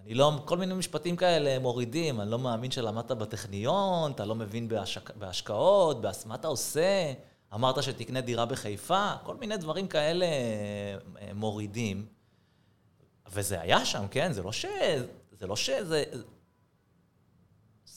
[0.06, 4.68] אני לא, כל מיני משפטים כאלה מורידים, אני לא מאמין שלמדת בטכניון, אתה לא מבין
[4.68, 6.26] בהשק, בהשקעות, בהס...
[6.26, 7.13] מה אתה עושה,
[7.54, 12.06] אמרת שתקנה דירה בחיפה, כל מיני דברים כאלה אה, מורידים.
[13.32, 14.32] וזה היה שם, כן?
[14.32, 14.65] זה לא ש...
[15.32, 16.04] זה לא שזה...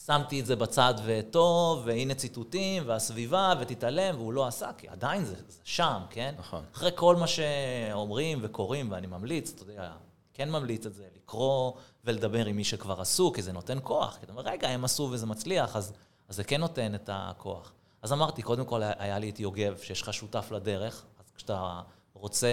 [0.07, 5.35] שמתי את זה בצד וטוב, והנה ציטוטים, והסביבה, ותתעלם, והוא לא עשה, כי עדיין זה,
[5.49, 6.35] זה שם, כן?
[6.38, 6.64] נכון.
[6.75, 9.92] אחרי כל מה שאומרים וקוראים, ואני ממליץ, אתה יודע,
[10.38, 11.72] כן ממליץ את זה, לקרוא
[12.05, 14.16] ולדבר עם מי שכבר עשו, כי זה נותן כוח.
[14.16, 15.92] כי אתה אומר, רגע, הם עשו וזה מצליח, אז,
[16.29, 17.72] אז זה כן נותן את הכוח.
[18.03, 21.81] אז אמרתי, קודם כל היה לי את יוגב, שיש לך שותף לדרך, אז כשאתה
[22.14, 22.53] רוצה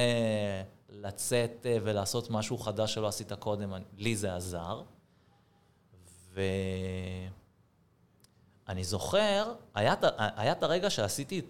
[0.90, 4.82] לצאת אה, ולעשות משהו חדש שלא עשית קודם, לי זה עזר.
[8.68, 9.94] ואני זוכר, היה,
[10.52, 11.42] את הרגע שעשיתי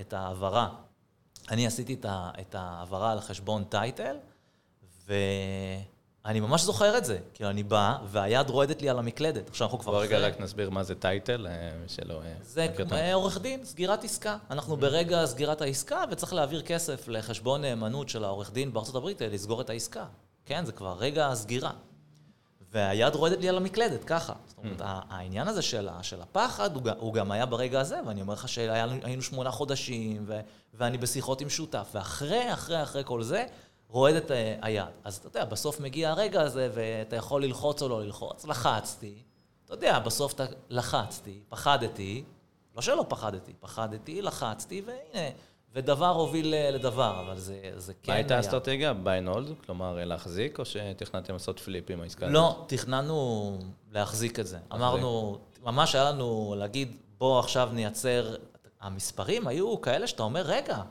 [0.00, 0.70] את, ההעברה.
[1.50, 1.96] אני עשיתי
[2.40, 4.16] את ההעברה על חשבון טייטל,
[5.08, 7.18] ואני ממש זוכר את זה.
[7.34, 9.48] כאילו, אני בא, והיד רועדת לי על המקלדת.
[9.48, 9.92] עכשיו אנחנו כבר.
[9.92, 12.22] בוא רגע רק נסביר מה זה טייטל, אה, שלא...
[12.22, 14.36] אה, זה עורך דין, סגירת עסקה.
[14.50, 19.60] אנחנו ברגע סגירת העסקה, וצריך להעביר כסף לחשבון נאמנות של העורך דין בארצות הברית לסגור
[19.60, 20.04] את העסקה.
[20.46, 21.70] כן, זה כבר רגע הסגירה.
[22.72, 24.32] והיד רועדת לי על המקלדת, ככה.
[24.46, 28.34] זאת אומרת, העניין הזה של, של הפחד, הוא, הוא גם היה ברגע הזה, ואני אומר
[28.34, 30.40] לך שהיינו שמונה חודשים, ו,
[30.74, 33.46] ואני בשיחות עם שותף, ואחרי, אחרי, אחרי כל זה,
[33.88, 34.84] רועדת אה, היד.
[35.04, 38.44] אז אתה יודע, בסוף מגיע הרגע הזה, ואתה יכול ללחוץ או לא ללחוץ.
[38.44, 39.14] לחצתי,
[39.64, 42.24] אתה יודע, בסוף אתה לחצתי, פחדתי,
[42.76, 45.28] לא שלא פחדתי, פחדתי, לחצתי, והנה,
[45.74, 48.12] ודבר הוביל אה, לדבר, אבל זה, זה כן היה.
[48.12, 48.92] מה הייתה האסטרטגיה?
[48.92, 49.52] Buy and hold?
[49.66, 52.34] כלומר, להחזיק, או שתכננתם לעשות flip עם העסקה הזאת?
[52.34, 53.58] לא, תכננו
[53.92, 54.56] להחזיק את זה.
[54.56, 54.72] להחזיק.
[54.72, 58.36] אמרנו, ממש היה לנו להגיד, בוא עכשיו נייצר...
[58.80, 60.82] המספרים היו כאלה שאתה אומר, רגע,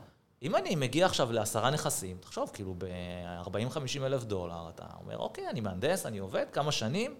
[0.42, 5.60] אם אני מגיע עכשיו לעשרה נכסים, תחשוב, כאילו ב-40-50 אלף דולר, אתה אומר, אוקיי, אני
[5.60, 7.14] מהנדס, אני עובד כמה שנים,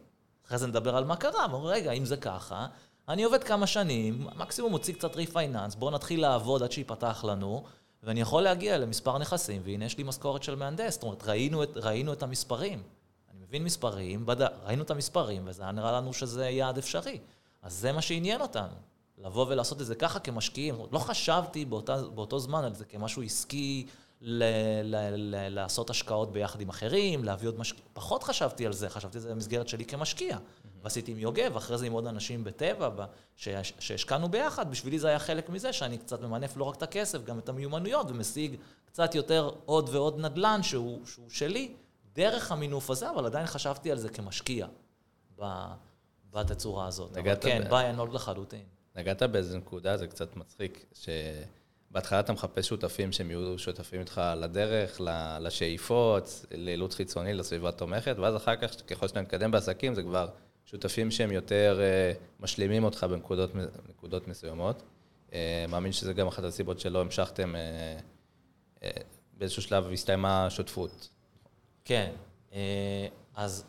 [0.47, 2.67] אחרי זה נדבר על מה קרה, אבל רגע, אם זה ככה,
[3.09, 7.65] אני עובד כמה שנים, מקסימום מוציא קצת ריפייננס, בואו נתחיל לעבוד עד שיפתח לנו,
[8.03, 10.95] ואני יכול להגיע למספר נכסים, והנה יש לי משכורת של מהנדס.
[10.95, 12.83] זאת אומרת, ראינו את, ראינו את המספרים.
[13.31, 14.43] אני מבין מספרים, בד...
[14.43, 17.19] ראינו את המספרים, וזה היה נראה לנו שזה יעד אפשרי.
[17.63, 18.75] אז זה מה שעניין אותנו.
[19.25, 20.75] לבוא ולעשות את זה ככה כמשקיעים.
[20.93, 23.87] לא חשבתי באותה, באותו זמן על זה כמשהו עסקי,
[24.21, 24.45] ל-
[24.83, 27.89] ל- ל- לעשות השקעות ביחד עם אחרים, להביא עוד משקיעים.
[27.93, 30.37] פחות חשבתי על זה, חשבתי על זה במסגרת שלי כמשקיע.
[30.37, 30.69] Mm-hmm.
[30.83, 35.49] ועשיתי עם יוגב, אחרי זה עם עוד אנשים בטבע, שהשקענו ביחד, בשבילי זה היה חלק
[35.49, 39.89] מזה, שאני קצת ממנף לא רק את הכסף, גם את המיומנויות, ומשיג קצת יותר עוד
[39.93, 41.73] ועוד נדל"ן שהוא, שהוא שלי,
[42.13, 44.67] דרך המינוף הזה, אבל עדיין חשבתי על זה כמשקיע
[46.31, 47.17] בתצורה הזאת.
[47.17, 47.67] אבל כן.
[47.71, 48.78] ביי אנולד לחלוטין.
[48.99, 55.01] נגעת באיזה נקודה, זה קצת מצחיק, שבהתחלה אתה מחפש שותפים שהם יהיו שותפים איתך לדרך,
[55.41, 60.29] לשאיפות, לאילוץ חיצוני, לסביבה תומכת, ואז אחר כך, ככל שאתה מתקדם בעסקים, זה כבר
[60.65, 63.07] שותפים שהם יותר uh, משלימים אותך
[63.87, 64.83] בנקודות מסוימות.
[65.31, 65.33] Uh,
[65.69, 68.87] מאמין שזה גם אחת הסיבות שלא המשכתם, uh,
[69.33, 71.09] באיזשהו שלב הסתיימה השותפות.
[71.85, 72.13] כן,
[73.35, 73.65] אז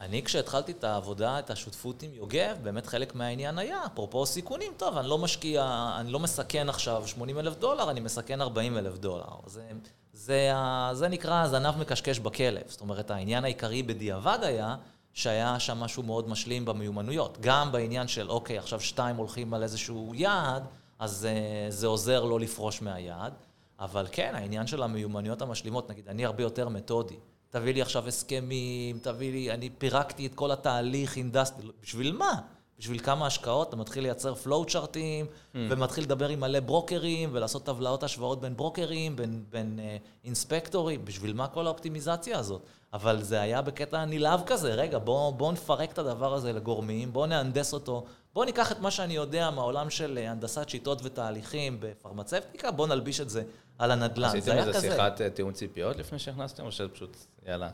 [0.00, 4.96] אני, כשהתחלתי את העבודה, את השותפות עם יוגב, באמת חלק מהעניין היה, אפרופו סיכונים, טוב,
[4.96, 9.24] אני לא משקיע, אני לא מסכן עכשיו 80 אלף דולר, אני מסכן 40 אלף דולר.
[9.46, 9.68] זה,
[10.12, 10.52] זה,
[10.92, 12.62] זה נקרא זנב מקשקש בכלב.
[12.66, 14.76] זאת אומרת, העניין העיקרי בדיעבד היה,
[15.12, 17.38] שהיה שם משהו מאוד משלים במיומנויות.
[17.40, 20.66] גם בעניין של, אוקיי, עכשיו שתיים הולכים על איזשהו יעד,
[20.98, 21.34] אז זה,
[21.68, 23.32] זה עוזר לא לפרוש מהיעד.
[23.78, 27.16] אבל כן, העניין של המיומנויות המשלימות, נגיד, אני הרבה יותר מתודי.
[27.50, 32.40] תביא לי עכשיו הסכמים, תביא לי, אני פירקתי את כל התהליך industry, בשביל מה?
[32.80, 35.58] בשביל כמה השקעות, אתה מתחיל לייצר flow chartים, mm.
[35.70, 41.32] ומתחיל לדבר עם מלא ברוקרים, ולעשות טבלאות השוואות בין ברוקרים, בין, בין uh, inspectorים, בשביל
[41.32, 42.62] מה כל האופטימיזציה הזאת?
[42.92, 47.26] אבל זה היה בקטע נלהב כזה, רגע, בואו בוא נפרק את הדבר הזה לגורמים, בואו
[47.26, 52.70] נהנדס אותו, בואו ניקח את מה שאני יודע מהעולם של אה, הנדסת שיטות ותהליכים בפרמצבטיקה,
[52.70, 53.42] בואו נלביש את זה
[53.80, 54.28] על הנדל"ן.
[54.28, 57.16] עשיתם איזה שיחת אה, טיעון ציפיות לפני שהכנסתם, או שזה פשוט,
[57.46, 57.70] יאללה?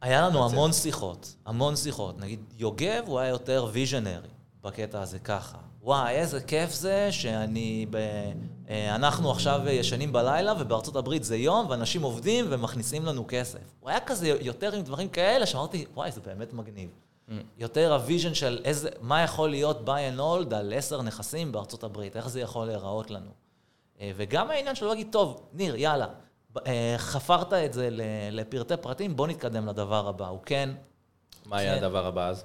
[0.00, 2.18] היה לנו המון שיחות, המון שיחות.
[2.18, 4.28] נגיד, יוגב הוא היה יותר ויז'נרי
[4.62, 5.58] בקטע הזה ככה.
[5.82, 7.96] וואי, איזה כיף זה שאני ב...
[8.68, 13.58] אה, אנחנו עכשיו ישנים בלילה, ובארצות הברית זה יום, ואנשים עובדים ומכניסים לנו כסף.
[13.80, 16.90] הוא היה כזה יותר עם דברים כאלה, שאמרתי, וואי, זה באמת מגניב.
[17.28, 17.32] Mm.
[17.58, 21.84] יותר ה vision של איזה, מה יכול להיות buy and hold על עשר נכסים בארצות
[21.84, 23.30] הברית, איך זה יכול להיראות לנו.
[24.00, 26.06] אה, וגם העניין של להגיד, טוב, ניר, יאללה,
[26.66, 27.88] אה, חפרת את זה
[28.32, 30.28] לפרטי פרטים, בוא נתקדם לדבר הבא.
[30.28, 30.70] הוא כן...
[31.46, 31.84] מה היה כן.
[31.84, 32.44] הדבר הבא אז?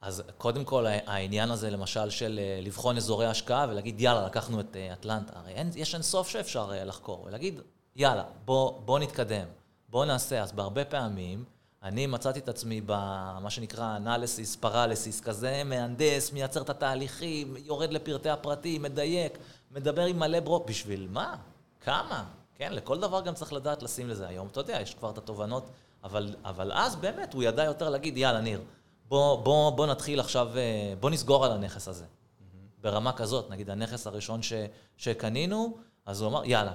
[0.00, 4.76] אז קודם כל, העניין הזה, למשל, של אה, לבחון אזורי השקעה ולהגיד, יאללה, לקחנו את
[4.92, 5.32] אטלנטה.
[5.38, 7.60] הרי אין, יש אין סוף שאפשר לחקור, ולהגיד,
[7.96, 9.46] יאללה, בוא, בוא נתקדם,
[9.88, 10.42] בוא נעשה.
[10.42, 11.44] אז בהרבה פעמים,
[11.82, 18.30] אני מצאתי את עצמי במה שנקרא אנליסיס, פרליסיס, כזה מהנדס, מייצר את התהליכים, יורד לפרטי
[18.30, 19.38] הפרטים, מדייק,
[19.80, 20.68] מדבר עם מלא ברוק.
[20.68, 21.36] בשביל מה?
[21.80, 22.24] כמה?
[22.54, 24.46] כן, לכל דבר גם צריך לדעת לשים לזה היום.
[24.46, 25.70] אתה יודע, יש כבר את התובנות,
[26.04, 28.60] אבל, אבל אז באמת הוא ידע יותר להגיד, יאללה, ניר,
[29.08, 32.04] בוא, בוא, בוא נתחיל עכשיו, אה, בוא נסגור על הנכס הזה.
[32.04, 32.82] Mm-hmm.
[32.82, 34.52] ברמה כזאת, נגיד הנכס הראשון ש,
[34.96, 36.72] שקנינו, אז הוא אמר, יאללה,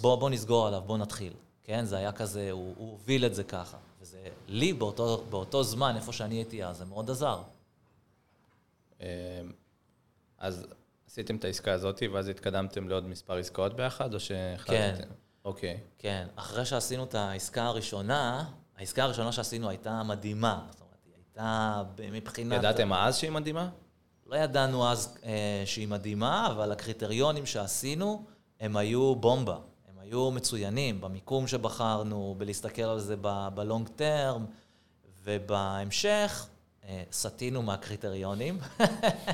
[0.00, 1.32] בוא, בוא נסגור עליו, בוא נתחיל.
[1.64, 3.76] כן, זה היה כזה, הוא, הוא הוביל את זה ככה.
[4.00, 7.42] וזה, לי באותו, באותו זמן, איפה שאני הייתי אז, זה מאוד עזר.
[9.00, 9.06] אמ,
[10.38, 10.66] אז
[11.12, 15.02] עשיתם את העסקה הזאת, ואז התקדמתם לעוד מספר עסקאות ביחד, או שהחלטתם?
[15.02, 15.08] כן.
[15.44, 15.80] אוקיי.
[15.98, 18.44] כן, אחרי שעשינו את העסקה הראשונה,
[18.76, 20.66] העסקה הראשונה שעשינו הייתה מדהימה.
[20.70, 22.58] זאת אומרת, היא הייתה מבחינת...
[22.58, 23.68] ידעתם אז שהיא מדהימה?
[24.26, 28.24] לא ידענו אז אה, שהיא מדהימה, אבל הקריטריונים שעשינו,
[28.60, 29.56] הם היו בומבה.
[29.88, 33.16] הם היו מצוינים במיקום שבחרנו, בלהסתכל על זה
[33.54, 34.46] בלונג טרם,
[35.24, 36.46] ובהמשך
[37.12, 38.58] סטינו מהקריטריונים.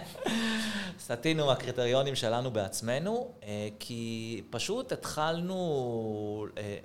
[1.00, 6.78] סטינו מהקריטריונים שלנו בעצמנו, אה, כי פשוט התחלנו, אה,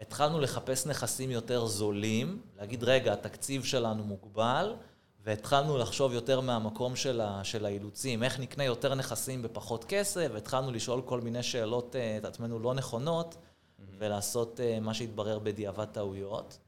[0.00, 4.74] התחלנו לחפש נכסים יותר זולים, להגיד, רגע, התקציב שלנו מוגבל,
[5.24, 10.72] והתחלנו לחשוב יותר מהמקום של, ה, של האילוצים, איך נקנה יותר נכסים בפחות כסף, והתחלנו
[10.72, 13.82] לשאול כל מיני שאלות את עצמנו לא נכונות, mm-hmm.
[13.98, 16.58] ולעשות מה שהתברר בדיעבד טעויות.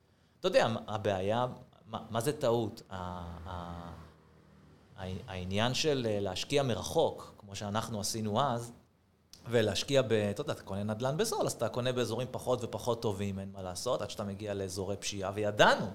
[0.40, 1.46] אתה יודע, הבעיה
[1.86, 2.82] מה, מה זה טעות?
[5.28, 8.72] העניין של אה, להשקיע מרחוק, כמו שאנחנו עשינו אז,
[9.50, 10.12] ולהשקיע ב...
[10.12, 13.62] אתה יודע, אתה קונה נדל"ן בזול, אז אתה קונה באזורים פחות ופחות טובים, אין מה
[13.62, 15.86] לעשות, עד שאתה מגיע לאזורי פשיעה, וידענו,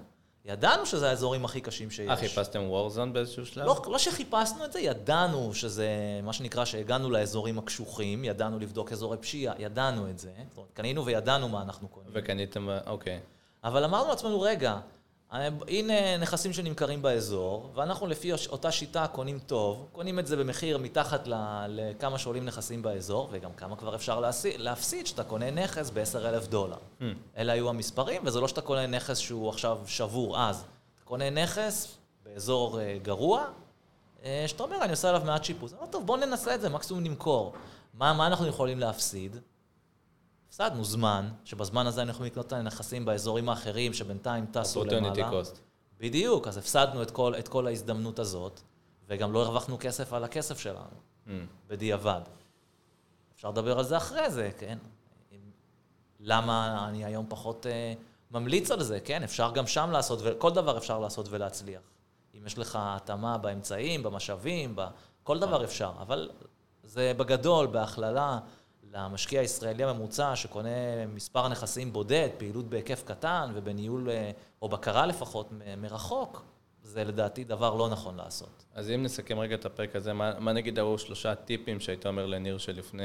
[0.44, 2.08] ידענו שזה האזורים הכי קשים שיש.
[2.10, 3.66] אה, חיפשתם וורזון באיזשהו שלב?
[3.66, 5.88] לא, לא שחיפשנו את זה, ידענו שזה,
[6.22, 10.32] מה שנקרא, שהגענו לאזורים הקשוחים, ידענו לבדוק אזורי פשיעה, ידענו את זה.
[10.48, 12.10] זאת אומרת, קנינו וידענו מה אנחנו קונים.
[12.12, 13.20] וקניתם, אוקיי.
[13.64, 14.78] אבל אמרנו לעצמנו, רגע,
[15.68, 21.28] הנה נכסים שנמכרים באזור, ואנחנו לפי אותה שיטה קונים טוב, קונים את זה במחיר מתחת
[21.68, 24.20] לכמה שעולים נכסים באזור, וגם כמה כבר אפשר
[24.58, 26.76] להפסיד שאתה קונה נכס ב-10 אלף דולר.
[27.00, 27.04] Hmm.
[27.36, 30.64] אלה היו המספרים, וזה לא שאתה קונה נכס שהוא עכשיו שבור אז.
[30.94, 33.44] אתה קונה נכס באזור אה, גרוע,
[34.24, 35.72] אה, שאתה אומר, אני עושה עליו מעט שיפוץ.
[35.80, 37.52] לא טוב, בוא ננסה את זה, מקסימום נמכור.
[37.94, 39.36] מה, מה אנחנו יכולים להפסיד?
[40.52, 45.30] הפסדנו זמן, שבזמן הזה אנחנו לקנות את הנכסים באזורים האחרים, שבינתיים טסו למעלה.
[45.98, 48.60] בדיוק, אז הפסדנו את כל, את כל ההזדמנות הזאת,
[49.08, 51.30] וגם לא הרווחנו כסף על הכסף שלנו, mm.
[51.68, 52.20] בדיעבד.
[53.34, 54.78] אפשר לדבר על זה אחרי זה, כן?
[56.20, 57.98] למה אני היום פחות uh,
[58.30, 59.22] ממליץ על זה, כן?
[59.22, 61.82] אפשר גם שם לעשות, וכל דבר אפשר לעשות ולהצליח.
[62.34, 64.76] אם יש לך התאמה באמצעים, במשאבים,
[65.22, 66.30] כל דבר אפשר, אבל
[66.84, 68.38] זה בגדול, בהכללה.
[68.92, 74.30] למשקיע הישראלי הממוצע שקונה מספר נכסים בודד, פעילות בהיקף קטן ובניהול, אה,
[74.62, 76.44] או בקרה לפחות, מרחוק,
[76.82, 78.64] זה לדעתי דבר לא נכון לעשות.
[78.74, 82.26] אז אם נסכם רגע את הפרק הזה, מה, מה נגיד היו שלושה טיפים שהיית אומר
[82.26, 83.02] לניר שלפני,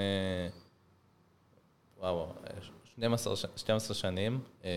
[1.98, 2.34] וואו,
[2.84, 4.70] 12, 12 שנים, אה,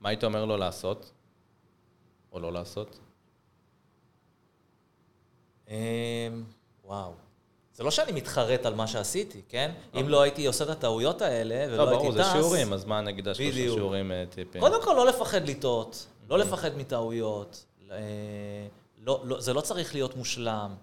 [0.00, 1.12] מה היית אומר לו לעשות,
[2.32, 2.98] או לא לעשות?
[5.68, 6.28] אה,
[6.84, 7.23] וואו.
[7.74, 9.72] זה לא שאני מתחרט על מה שעשיתי, כן?
[9.94, 10.08] אם.
[10.08, 12.16] לא הייתי עושה את הטעויות האלה ולא הייתי טס...
[12.16, 14.60] לא, ברור, זה שיעורים, אז מה נגיד השלושה שיעורים אה, טיפים?
[14.60, 16.48] קודם כל, לא לפחד לטעות, לא אוקיי.
[16.48, 17.64] לפחד מטעויות.
[17.90, 17.96] אה,
[18.98, 20.74] לא, לא, זה לא צריך להיות מושלם,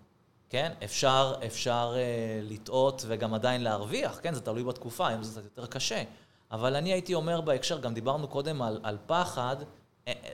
[0.49, 0.71] כן?
[0.83, 4.33] אפשר, אפשר uh, לטעות וגם עדיין להרוויח, כן?
[4.33, 6.03] זה תלוי בתקופה, אם זה קצת יותר קשה.
[6.51, 9.55] אבל אני הייתי אומר בהקשר, גם דיברנו קודם על, על פחד,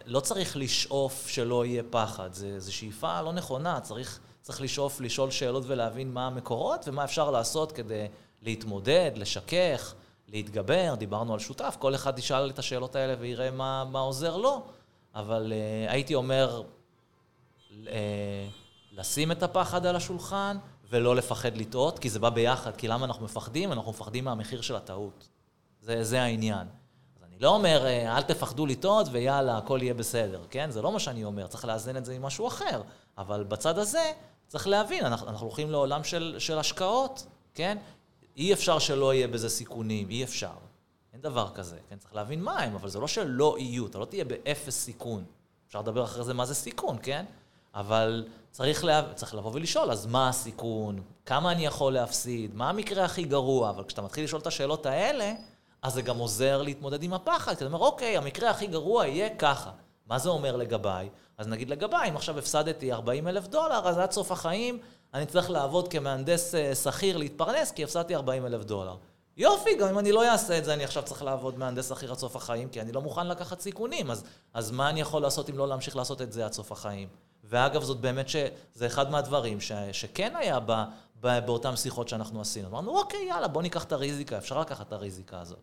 [0.06, 4.20] לא צריך לשאוף שלא יהיה פחד, זו שאיפה לא נכונה, צריך...
[4.48, 8.08] צריך לשאוף, לשאול שאלות ולהבין מה המקורות ומה אפשר לעשות כדי
[8.42, 9.94] להתמודד, לשכך,
[10.28, 10.96] להתגבר.
[10.98, 14.62] דיברנו על שותף, כל אחד ישאל את השאלות האלה ויראה מה, מה עוזר לו,
[15.16, 16.64] אבל uh, הייתי אומר,
[17.70, 17.86] uh,
[18.92, 20.58] לשים את הפחד על השולחן
[20.90, 22.76] ולא לפחד לטעות, כי זה בא ביחד.
[22.76, 23.72] כי למה אנחנו מפחדים?
[23.72, 25.28] אנחנו מפחדים מהמחיר של הטעות.
[25.82, 26.68] זה, זה העניין.
[27.18, 30.72] אז אני לא אומר, אה, אל תפחדו לטעות ויאללה, הכל יהיה בסדר, כן?
[30.72, 32.82] זה לא מה שאני אומר, צריך לאזן את זה עם משהו אחר.
[33.18, 34.12] אבל בצד הזה,
[34.48, 37.78] צריך להבין, אנחנו, אנחנו הולכים לעולם של, של השקעות, כן?
[38.38, 40.54] אי אפשר שלא יהיה בזה סיכונים, אי אפשר.
[41.14, 41.98] אין דבר כזה, כן?
[41.98, 45.24] צריך להבין מה הם, אבל זה לא שלא יהיו, אתה לא תהיה באפס סיכון.
[45.68, 47.26] אפשר לדבר אחרי זה מה זה סיכון, כן?
[47.76, 49.14] אבל צריך, לה...
[49.14, 51.02] צריך לבוא ולשאול, אז מה הסיכון?
[51.26, 52.56] כמה אני יכול להפסיד?
[52.56, 53.70] מה המקרה הכי גרוע?
[53.70, 55.34] אבל כשאתה מתחיל לשאול את השאלות האלה,
[55.82, 57.52] אז זה גם עוזר להתמודד עם הפחד.
[57.52, 59.72] כי אתה אומר, אוקיי, המקרה הכי גרוע יהיה ככה.
[60.08, 61.10] מה זה אומר לגביי?
[61.38, 64.80] אז נגיד לגביי, אם עכשיו הפסדתי 40 אלף דולר, אז עד סוף החיים
[65.14, 68.96] אני צריך לעבוד כמהנדס אה, שכיר להתפרנס, כי הפסדתי 40 אלף דולר.
[69.38, 72.18] יופי, גם אם אני לא אעשה את זה, אני עכשיו צריך לעבוד מהנדס שכיר עד
[72.18, 75.58] סוף החיים, כי אני לא מוכן לקחת סיכונים, אז, אז מה אני יכול לעשות אם
[75.58, 77.08] לא להמשיך לעשות את זה עד סוף החיים?
[77.44, 78.36] ואגב, זאת באמת, ש,
[78.74, 80.72] זה אחד מהדברים ש, שכן היה ב,
[81.22, 82.68] ב, באותן שיחות שאנחנו עשינו.
[82.68, 85.60] אמרנו, אוקיי, יאללה, בוא ניקח את הריזיקה, אפשר לקחת את הריזיקה הזאת.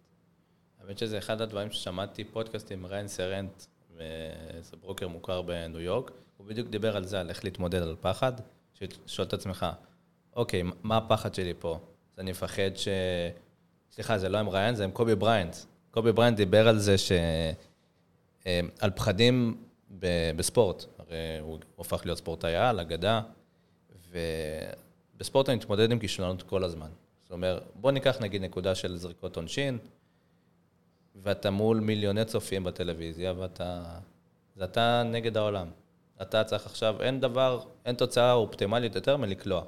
[0.81, 3.65] האמת שזה אחד הדברים ששמעתי פודקאסט עם ריאן סרהנט,
[3.97, 8.33] ואיזה ברוקר מוכר בניו יורק, הוא בדיוק דיבר על זה, על איך להתמודד על פחד,
[9.07, 9.67] שואל את עצמך,
[10.37, 11.79] אוקיי, מה הפחד שלי פה?
[12.15, 12.89] אז אני מפחד ש...
[13.91, 15.57] סליחה, זה לא עם ריאן, זה עם קובי בריינט.
[15.91, 17.13] קובי בריינט דיבר על זה ש...
[18.47, 19.65] אה, על פחדים
[19.99, 20.85] ב- בספורט.
[20.99, 23.21] הרי הוא הופך להיות ספורטאי על, אגדה,
[25.17, 26.89] ובספורט אני מתמודד עם כישלונות כל הזמן.
[27.23, 29.79] זאת אומרת, בוא ניקח נגיד נקודה של זריקות עונשין,
[31.15, 33.85] ואתה מול מיליוני צופים בטלוויזיה, ואתה...
[34.57, 35.69] זה אתה נגד העולם.
[36.23, 39.65] אתה צריך עכשיו, אין דבר, אין תוצאה אופטימלית יותר מלקלוע.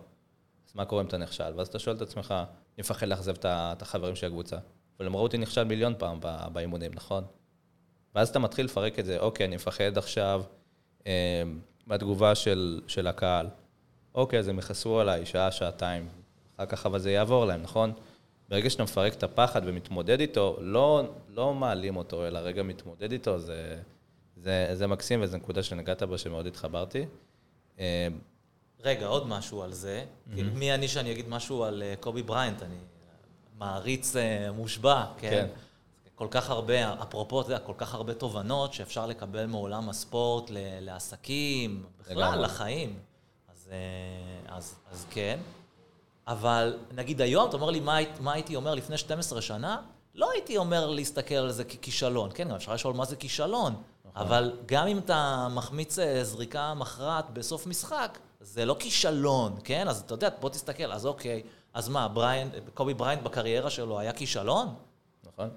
[0.68, 1.52] אז מה קורה אם אתה נכשל?
[1.56, 4.56] ואז אתה שואל את עצמך, אני מפחד לאכזב את החברים של הקבוצה.
[4.98, 6.18] אבל הם אותי נכשל מיליון פעם
[6.52, 7.24] באימונים, נכון?
[8.14, 10.42] ואז אתה מתחיל לפרק את זה, אוקיי, אני מפחד עכשיו
[11.06, 11.42] אה,
[11.86, 13.46] מהתגובה של, של הקהל.
[14.14, 16.08] אוקיי, אז הם יכעסו עליי שעה, שעתיים,
[16.56, 17.92] אחר כך אבל זה יעבור להם, נכון?
[18.48, 23.38] ברגע שאתה מפרק את הפחד ומתמודד איתו, לא, לא מעלים אותו, אלא רגע מתמודד איתו,
[23.38, 23.80] זה,
[24.36, 27.06] זה, זה מקסים וזו נקודה שנגעת בה שמאוד התחברתי.
[27.78, 28.08] אה,
[28.80, 30.04] רגע, עוד משהו על זה.
[30.04, 30.40] Mm-hmm.
[30.54, 32.62] מי אני שאני אגיד משהו על אה, קובי בריינט?
[32.62, 32.76] אני
[33.58, 35.30] מעריץ אה, מושבע, כן?
[35.30, 35.46] כן.
[36.14, 41.84] כל כך הרבה, אפרופו, אתה יודע, כל כך הרבה תובנות שאפשר לקבל מעולם הספורט לעסקים,
[42.00, 42.98] בכלל, לחיים.
[43.48, 43.70] אז,
[44.46, 45.38] אז, אז כן.
[46.28, 49.76] אבל נגיד היום, אתה אומר לי, מה, מה הייתי אומר לפני 12 שנה?
[50.14, 52.30] לא הייתי אומר להסתכל על זה ככישלון.
[52.34, 53.74] כן, אפשר לשאול מה זה כישלון.
[54.04, 54.22] נכון.
[54.22, 59.88] אבל גם אם אתה מחמיץ אה, זריקה מכרעת בסוף משחק, זה לא כישלון, כן?
[59.88, 61.42] אז אתה יודע, בוא תסתכל, אז אוקיי,
[61.74, 64.74] אז מה, בריין, קובי בריינט בקריירה שלו היה כישלון?
[65.24, 65.50] נכון.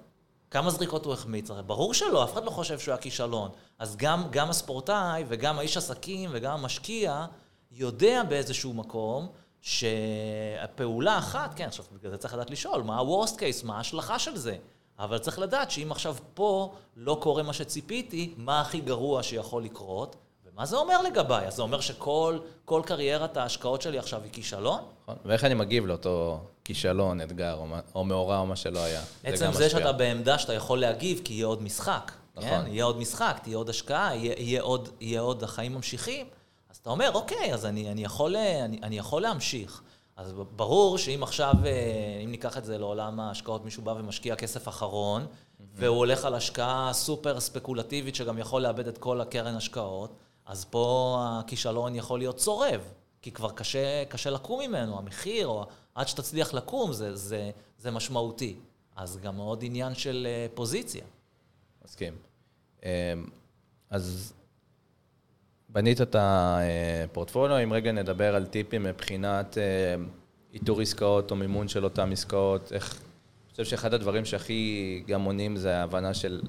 [0.50, 1.50] כמה זריקות הוא החמיץ?
[1.50, 3.50] הרי ברור שלא, אף אחד לא חושב שהוא היה כישלון.
[3.78, 7.26] אז גם, גם הספורטאי וגם האיש עסקים וגם המשקיע
[7.72, 9.28] יודע באיזשהו מקום
[9.60, 14.36] שהפעולה אחת, כן, עכשיו בגלל זה צריך לדעת לשאול, מה ה-Worst case, מה ההשלכה של
[14.36, 14.56] זה?
[14.98, 20.16] אבל צריך לדעת שאם עכשיו פה לא קורה מה שציפיתי, מה הכי גרוע שיכול לקרות,
[20.46, 21.46] ומה זה אומר לגביי?
[21.46, 22.38] אז זה אומר שכל
[22.84, 24.80] קריירת ההשקעות שלי עכשיו היא כישלון?
[25.02, 29.02] נכון, ואיך אני מגיב לאותו כישלון, אתגר, או, או מאורע, או מה שלא היה.
[29.24, 32.12] עצם זה, זה שאתה בעמדה שאתה יכול להגיב, כי יהיה עוד משחק.
[32.36, 32.50] נכון.
[32.50, 32.62] כן?
[32.66, 36.26] יהיה עוד משחק, תהיה עוד השקעה, יהיה, יהיה, עוד, יהיה עוד החיים ממשיכים.
[36.82, 39.82] אתה אומר, אוקיי, אז אני, אני, יכול, אני, אני יכול להמשיך.
[40.16, 44.68] אז ברור שאם עכשיו, אה, אם ניקח את זה לעולם ההשקעות, מישהו בא ומשקיע כסף
[44.68, 45.62] אחרון, mm-hmm.
[45.74, 50.16] והוא הולך על השקעה סופר ספקולטיבית שגם יכול לאבד את כל הקרן השקעות,
[50.46, 52.80] אז פה הכישלון יכול להיות צורב,
[53.22, 58.56] כי כבר קשה, קשה לקום ממנו, המחיר, או עד שתצליח לקום, זה, זה, זה משמעותי.
[58.96, 61.04] אז גם עוד עניין של אה, פוזיציה.
[61.84, 62.14] מסכים.
[62.82, 62.88] אמ,
[63.90, 64.32] אז
[65.72, 69.94] בנית את הפורטפוליו, אם רגע נדבר על טיפים מבחינת אה,
[70.52, 73.02] איתור עסקאות או מימון של אותן עסקאות, איך...
[73.46, 76.42] אני חושב שאחד הדברים שהכי גם עונים זה ההבנה של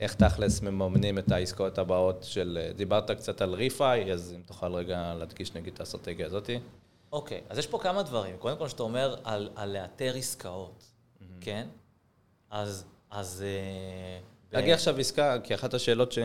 [0.00, 2.58] איך תכלס מממנים את העסקאות הבאות של...
[2.62, 6.58] אה, דיברת קצת על ריפאי, אז אם תוכל רגע להדגיש נגיד את האסטרטגיה הזאתי.
[7.12, 8.36] אוקיי, okay, אז יש פה כמה דברים.
[8.36, 11.24] קודם כל, שאתה אומר על, על לאתר עסקאות, mm-hmm.
[11.40, 11.66] כן?
[12.50, 12.84] אז...
[13.10, 13.44] אז
[14.52, 14.74] להגיע ב...
[14.74, 16.18] עכשיו עסקה, כי אחת השאלות ש...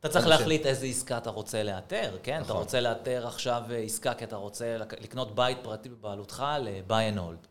[0.00, 2.40] אתה צריך להחליט איזה עסקה אתה רוצה לאתר, כן?
[2.40, 2.44] נכון.
[2.44, 7.18] אתה רוצה לאתר עכשיו אה, עסקה כי אתה רוצה לקנות בית פרטי בבעלותך ל-buy and
[7.18, 7.46] hold.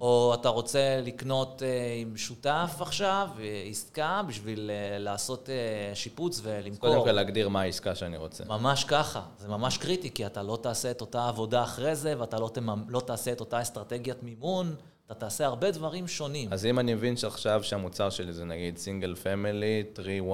[0.00, 5.48] או אתה רוצה לקנות uh, עם שותף עכשיו, אה, עסקה, בשביל לעשות
[5.94, 6.90] שיפוץ ולמכור.
[6.90, 8.44] קודם כל להגדיר מה העסקה שאני רוצה.
[8.44, 12.38] ממש ככה, זה ממש קריטי, כי אתה לא תעשה את אותה עבודה אחרי זה, ואתה
[12.38, 12.84] לא, תממ...
[12.88, 14.74] לא תעשה את אותה אסטרטגיית מימון,
[15.12, 16.52] אתה תעשה הרבה דברים שונים.
[16.52, 20.32] אז אם אני מבין שעכשיו שהמוצר שלי זה נגיד single family, 3-1,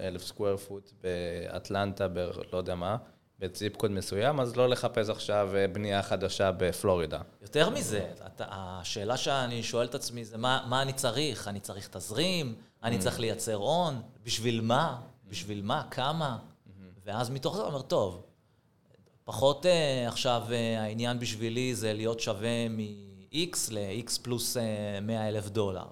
[0.00, 2.96] אלף square foot באטלנטה, בלא יודע מה,
[3.38, 7.20] ב zip code מסוים, אז לא לחפש עכשיו אה, בנייה חדשה בפלורידה.
[7.42, 11.48] יותר מזה, אתה, השאלה שאני שואל את עצמי זה מה, מה אני צריך?
[11.48, 12.54] אני צריך תזרים?
[12.82, 13.00] אני mm.
[13.00, 14.02] צריך לייצר הון?
[14.24, 15.00] בשביל מה?
[15.28, 15.82] בשביל מה?
[15.90, 16.38] כמה?
[16.38, 16.70] Mm-hmm.
[17.04, 18.22] ואז מתוך זה אומר, טוב,
[19.24, 22.68] פחות uh, עכשיו uh, העניין בשבילי זה להיות שווה
[23.32, 24.60] מ-X ל-X פלוס uh,
[25.02, 25.86] 100 אלף דולר.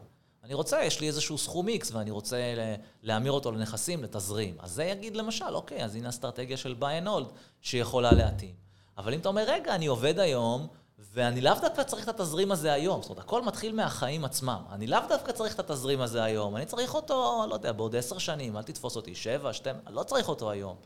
[0.45, 2.55] אני רוצה, יש לי איזשהו סכום X ואני רוצה
[3.03, 4.57] להמיר אותו לנכסים, לתזרים.
[4.59, 8.55] אז זה יגיד למשל, אוקיי, אז הנה אסטרטגיה של buy and hold שיכולה להתאים.
[8.99, 10.67] אבל אם אתה אומר, רגע, אני עובד היום,
[10.99, 13.03] ואני לאו דווקא צריך את התזרים הזה היום.
[13.03, 14.63] זאת אומרת, הכל מתחיל מהחיים עצמם.
[14.71, 18.19] אני לאו דווקא צריך את התזרים הזה היום, אני צריך אותו, לא יודע, בעוד עשר
[18.19, 20.77] שנים, אל תתפוס אותי, שבע, שתיים, לא צריך אותו היום.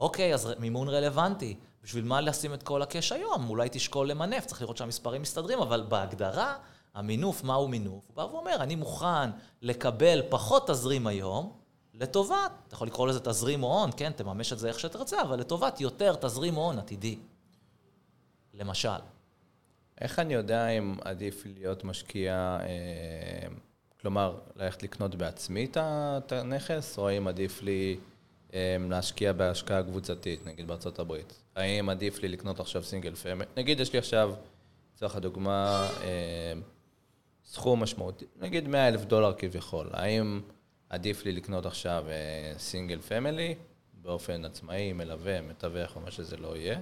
[0.00, 1.56] אוקיי, אז מימון רלוונטי.
[1.88, 3.50] בשביל מה לשים את כל הקש היום?
[3.50, 6.56] אולי תשקול למנף, צריך לראות שהמספרים מסתדרים, אבל בהגדרה...
[6.94, 8.04] המינוף, מהו מינוף?
[8.06, 9.30] הוא בא ואומר, אני מוכן
[9.62, 11.52] לקבל פחות תזרים היום,
[11.94, 15.80] לטובת, אתה יכול לקרוא לזה תזרים הון, כן, תממש את זה איך שתרצה, אבל לטובת
[15.80, 17.18] יותר תזרים הון עתידי.
[18.54, 18.98] למשל.
[20.00, 23.48] איך אני יודע אם עדיף להיות משקיע, אה,
[24.00, 27.98] כלומר, ללכת לקנות בעצמי את הנכס, או האם עדיף לי
[28.90, 31.42] להשקיע בהשקעה קבוצתית, נגיד בארצות הברית?
[31.56, 33.44] האם עדיף לי לקנות עכשיו סינגל פמל?
[33.56, 34.34] נגיד יש לי עכשיו,
[34.94, 36.52] לצורך הדוגמה, אה,
[37.44, 40.40] סכום משמעותי, נגיד 100 אלף דולר כביכול, האם
[40.88, 42.04] עדיף לי לקנות עכשיו
[42.58, 43.54] סינגל פמילי
[44.02, 46.80] באופן עצמאי, מלווה, מתווך או מה שזה לא יהיה,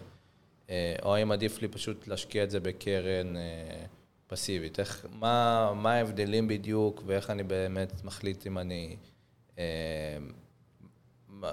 [0.71, 3.85] אה, או האם עדיף לי פשוט להשקיע את זה בקרן אה,
[4.27, 4.81] פסיבית?
[4.81, 8.97] איך, מה, מה ההבדלים בדיוק ואיך אני באמת מחליט אם אני...
[11.45, 11.53] אה,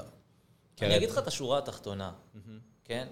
[0.82, 2.12] אני אגיד לך את השורה התחתונה,
[2.84, 3.08] כן?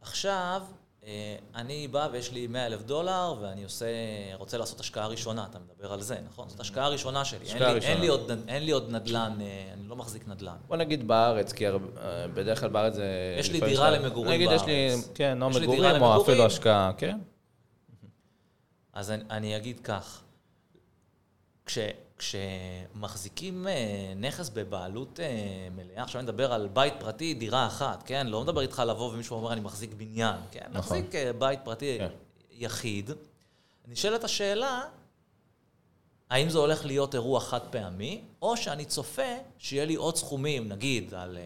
[0.00, 0.62] עכשיו,
[1.04, 3.86] אה, אני בא ויש לי 100 אלף דולר, ואני עושה,
[4.34, 6.48] רוצה לעשות השקעה ראשונה, אתה מדבר על זה, נכון?
[6.48, 7.44] זאת השקעה ראשונה שלי.
[7.44, 7.92] השקעה אין, ראשונה.
[7.92, 10.56] אין, לי עוד, אין לי עוד נדל"ן, אה, אני לא מחזיק נדל"ן.
[10.68, 11.64] בוא נגיד בארץ, כי
[12.34, 13.36] בדרך כלל בארץ זה...
[13.38, 14.62] יש לי דירה למגורים נגיד בארץ.
[14.62, 17.18] נגיד יש לי, כן, או מגורים או אפילו השקעה, כן.
[18.92, 20.22] אז אני, אני אגיד כך,
[21.66, 21.78] כש...
[22.20, 28.26] כשמחזיקים אה, נכס בבעלות אה, מלאה, עכשיו אני מדבר על בית פרטי, דירה אחת, כן?
[28.26, 30.60] לא מדבר איתך לבוא ומישהו אומר, אני מחזיק בניין, כן?
[30.70, 30.78] נכון.
[30.78, 32.08] מחזיק אה, בית פרטי כן.
[32.50, 33.10] יחיד.
[33.88, 34.82] נשאלת השאלה,
[36.30, 41.14] האם זה הולך להיות אירוע חד פעמי, או שאני צופה שיהיה לי עוד סכומים, נגיד
[41.14, 41.38] על...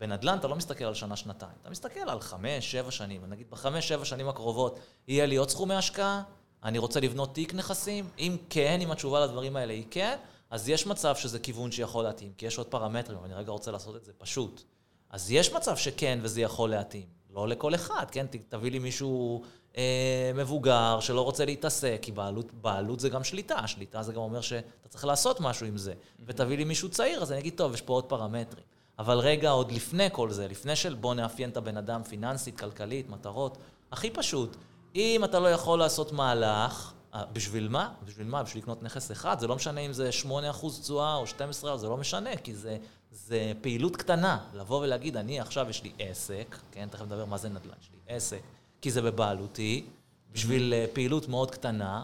[0.00, 4.04] בנדל"ן אתה לא מסתכל על שנה-שנתיים, אתה מסתכל על חמש, שבע שנים, נגיד בחמש, שבע
[4.04, 6.22] שנים הקרובות יהיה לי עוד סכומי השקעה,
[6.64, 8.08] אני רוצה לבנות תיק נכסים?
[8.18, 10.16] אם כן, אם התשובה לדברים האלה היא כן,
[10.50, 13.96] אז יש מצב שזה כיוון שיכול להתאים, כי יש עוד פרמטרים, אני רגע רוצה לעשות
[13.96, 14.62] את זה פשוט.
[15.10, 17.18] אז יש מצב שכן וזה יכול להתאים.
[17.30, 18.26] לא לכל אחד, כן?
[18.48, 19.42] תביא לי מישהו
[19.76, 24.40] אה, מבוגר שלא רוצה להתעסק, כי בעלות, בעלות זה גם שליטה, שליטה זה גם אומר
[24.40, 25.94] שאתה צריך לעשות משהו עם זה.
[26.26, 28.64] ותביא לי מישהו צעיר, אז אני אגיד, טוב, יש פה עוד פרמטרים.
[28.98, 33.08] אבל רגע, עוד לפני כל זה, לפני של בוא נאפיין את הבן אדם פיננסית, כלכלית,
[33.08, 33.58] מטרות,
[33.92, 34.56] הכי פשוט,
[34.94, 37.92] אם אתה לא יכול לעשות מהלך, אה, בשביל מה?
[38.04, 38.42] בשביל מה?
[38.42, 39.38] בשביל לקנות נכס אחד?
[39.38, 42.76] זה לא משנה אם זה 8% תשואה או 12%, זה לא משנה, כי זה,
[43.10, 44.38] זה פעילות קטנה.
[44.54, 48.14] לבוא ולהגיד, אני עכשיו יש לי עסק, כן, תכף נדבר מה זה נדל"ן, יש לי
[48.14, 48.40] עסק,
[48.80, 49.86] כי זה בבעלותי,
[50.32, 52.02] בשביל אה, פעילות מאוד קטנה,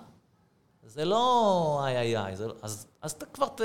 [0.86, 3.60] זה לא איי איי איי, לא, אז, אז אתה כבר ת,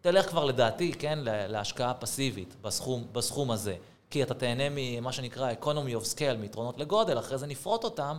[0.00, 3.76] תלך כבר לדעתי, כן, להשקעה פסיבית בסכום, בסכום הזה.
[4.10, 8.18] כי אתה תהנה ממה שנקרא economy of scale, מיתרונות לגודל, אחרי זה נפרוט אותם.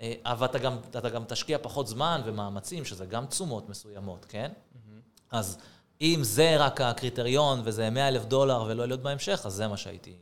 [0.00, 4.50] אה, אבל אתה גם, אתה גם תשקיע פחות זמן ומאמצים, שזה גם תשומות מסוימות, כן?
[4.52, 5.00] Mm-hmm.
[5.30, 5.58] אז
[6.00, 10.16] אם זה רק הקריטריון וזה 100 אלף דולר ולא להיות בהמשך, אז זה מה שהייתי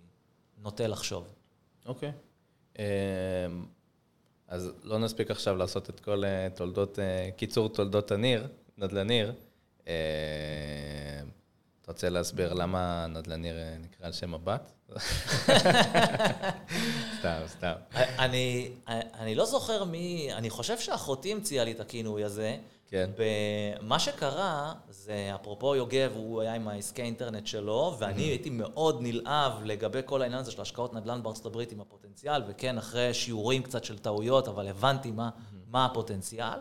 [0.59, 1.25] נוטה לחשוב.
[1.87, 2.09] אוקיי.
[2.09, 2.79] Okay.
[2.79, 3.65] אמ,
[4.49, 8.47] אז לא נספיק עכשיו לעשות את כל אה, תולדות, אה, קיצור תולדות הניר,
[8.79, 9.33] נדלניר.
[9.87, 9.93] אמ,
[11.87, 14.73] אתה רוצה להסביר למה נדלניר נקרא על שם הבת?
[17.19, 17.73] סתם, סתם.
[17.95, 22.57] אני, אני לא זוכר מי, אני חושב שאחותי המציאה לי את הכינוי הזה.
[22.89, 23.11] כן.
[23.81, 29.53] מה שקרה, זה אפרופו יוגב, הוא היה עם העסקי אינטרנט שלו, ואני הייתי מאוד נלהב
[29.65, 33.85] לגבי כל העניין הזה של השקעות נדל"ן בארצות הברית עם הפוטנציאל, וכן, אחרי שיעורים קצת
[33.85, 35.31] של טעויות, אבל הבנתי מה,
[35.71, 36.59] מה הפוטנציאל.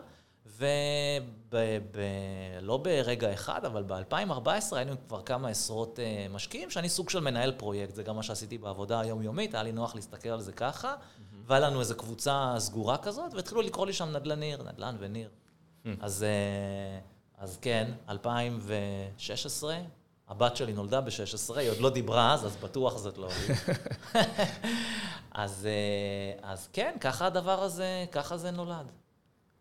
[1.50, 7.52] ולא ברגע אחד, אבל ב-2014 היינו כבר כמה עשרות uh, משקיעים, שאני סוג של מנהל
[7.52, 10.94] פרויקט, זה גם מה שעשיתי בעבודה היומיומית, היה לי נוח להסתכל על זה ככה.
[11.46, 15.28] והיה לנו איזו קבוצה סגורה כזאת, והתחילו לקרוא לי שם נדל"ניר, נדל"ן וניר.
[16.00, 19.78] אז, uh, אז כן, 2016,
[20.28, 23.28] הבת שלי נולדה ב-16, היא עוד לא דיברה אז, אז בטוח זאת לא.
[25.34, 28.86] אז, uh, אז כן, ככה הדבר הזה, ככה זה נולד.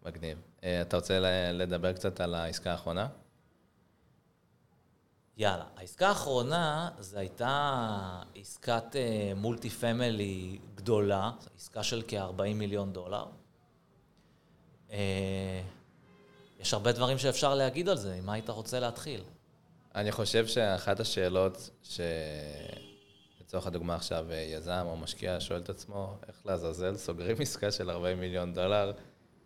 [0.05, 0.37] מגניב.
[0.63, 1.19] אה, אתה רוצה
[1.53, 3.07] לדבר קצת על העסקה האחרונה?
[5.37, 5.65] יאללה.
[5.75, 13.25] העסקה האחרונה, זו הייתה עסקת אה, מולטי פמילי גדולה, עסקה של כ-40 מיליון דולר.
[14.91, 15.61] אה,
[16.59, 19.23] יש הרבה דברים שאפשר להגיד על זה, עם מה היית רוצה להתחיל?
[19.95, 21.99] אני חושב שאחת השאלות ש...
[23.41, 28.19] לצורך הדוגמה עכשיו, יזם או משקיע שואל את עצמו, איך לעזאזל סוגרים עסקה של 40
[28.19, 28.91] מיליון דולר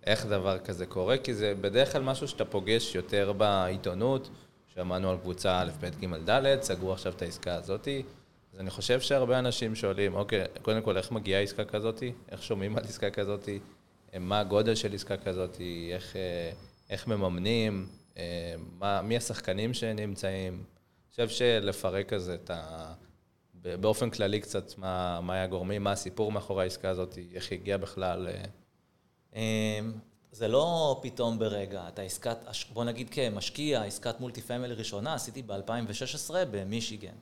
[0.04, 4.30] איך דבר כזה קורה, כי זה בדרך כלל משהו שאתה פוגש יותר בעיתונות,
[4.74, 8.04] שמענו על קבוצה א', ב', ג', ד', סגרו עכשיו את העסקה הזאתי.
[8.54, 12.14] אז אני חושב שהרבה אנשים שואלים, אוקיי, קודם כל, איך מגיעה עסקה כזאתי?
[12.32, 13.60] איך שומעים על עסקה כזאתי?
[14.20, 15.90] מה הגודל של עסקה כזאתי?
[15.94, 16.52] איך, אה,
[16.90, 17.88] איך מממנים?
[18.18, 20.54] אה, מה, מי השחקנים שנמצאים?
[20.54, 22.94] אני חושב שלפרק כזה את ה...
[23.64, 27.78] באופן כללי קצת, מה, מה היה הגורמים, מה הסיפור מאחורי העסקה הזאת, איך היא הגיעה
[27.78, 28.44] בכלל אה,
[30.32, 32.38] זה לא פתאום ברגע, אתה עסקת,
[32.74, 37.16] בוא נגיד כמשקיע, עסקת multi family ראשונה עשיתי ב-2016 במישיגן.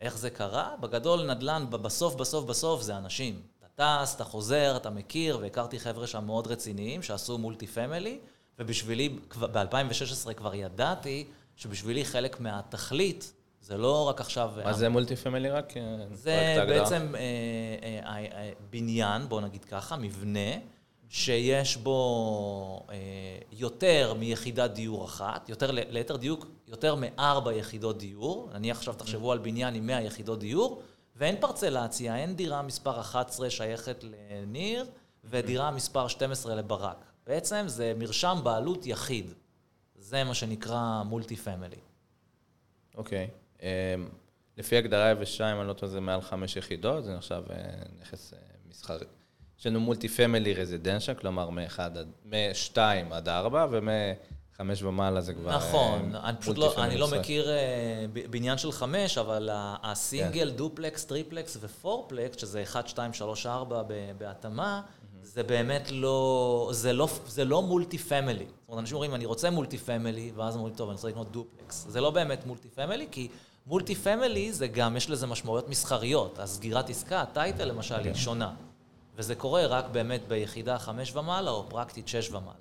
[0.00, 0.74] איך זה קרה?
[0.80, 3.40] בגדול נדל"ן, בסוף, בסוף, בסוף זה אנשים.
[3.58, 3.66] אתה
[4.02, 8.18] טס, אתה חוזר, אתה מכיר, והכרתי חבר'ה שם מאוד רציניים שעשו multi family,
[8.58, 9.08] ובשבילי,
[9.52, 11.26] ב-2016 כבר ידעתי
[11.56, 14.52] שבשבילי חלק מהתכלית זה לא רק עכשיו...
[14.64, 15.72] מה זה מולטי פמילי רק?
[16.12, 17.20] זה בעצם אה,
[17.82, 20.50] אה, אה, בניין, בוא נגיד ככה, מבנה.
[21.08, 22.96] שיש בו אה,
[23.52, 29.38] יותר מיחידת דיור אחת, יותר, ליתר דיוק, יותר מארבע יחידות דיור, נניח עכשיו תחשבו על
[29.38, 30.82] בניין עם 100 יחידות דיור,
[31.16, 34.86] ואין פרצלציה, אין דירה מספר 11 שייכת לניר,
[35.24, 37.04] ודירה מספר 12 לברק.
[37.26, 39.32] בעצם זה מרשם בעלות יחיד.
[39.94, 41.76] זה מה שנקרא multi family.
[42.96, 43.30] אוקיי.
[43.62, 43.66] אמ,
[44.56, 47.56] לפי הגדרה יבשה, אם אני לא טועה, זה מעל חמש יחידות, זה נחשב אה,
[48.00, 48.38] נכס אה,
[48.68, 49.06] מסחרי.
[49.58, 52.78] יש לנו multi family residential, כלומר מ-1 עד, מ-2
[53.10, 55.56] עד 4, ומ-5 ומעלה זה כבר...
[55.56, 57.48] נכון, אני פשוט לא, אני לא מכיר
[58.30, 63.82] בניין של 5, אבל הסינגל, דופלקס, טריפלקס ו fourplex, שזה 1, 2, 3, 4
[64.18, 64.82] בהתאמה,
[65.22, 68.44] זה באמת לא, זה לא, זה לא multi family.
[68.44, 71.86] זאת אומרת, אנשים אומרים, אני רוצה multi family, ואז אומרים, טוב, אני רוצה לקנות דופלקס.
[71.88, 73.28] זה לא באמת multi family, כי
[73.66, 76.38] multi family זה גם, יש לזה משמעויות מסחריות.
[76.38, 78.14] הסגירת עסקה, ה title למשל, היא כן.
[78.14, 78.54] שונה.
[79.18, 82.58] וזה קורה רק באמת ביחידה חמש ומעלה, או פרקטית שש ומעלה.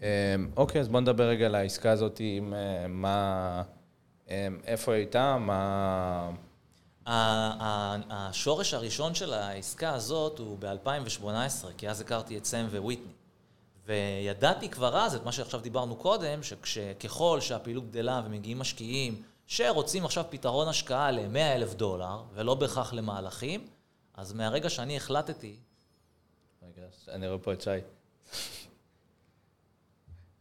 [0.00, 0.06] אמ,
[0.56, 3.62] אוקיי, אז בוא נדבר רגע על העסקה הזאת, עם אה, מה...
[4.28, 4.34] אמ,
[4.66, 6.30] איפה היא הייתה, מה...
[8.10, 11.26] השורש הראשון של העסקה הזאת הוא ב-2018,
[11.76, 13.12] כי אז הכרתי את סם וויטני.
[13.86, 20.24] וידעתי כבר אז את מה שעכשיו דיברנו קודם, שככל שהפעילות גדלה ומגיעים משקיעים שרוצים עכשיו
[20.30, 23.66] פתרון השקעה ל-100 אלף דולר, ולא בהכרח למהלכים,
[24.14, 25.56] אז מהרגע שאני החלטתי...
[26.62, 27.70] רגע, אני רואה פה את שי.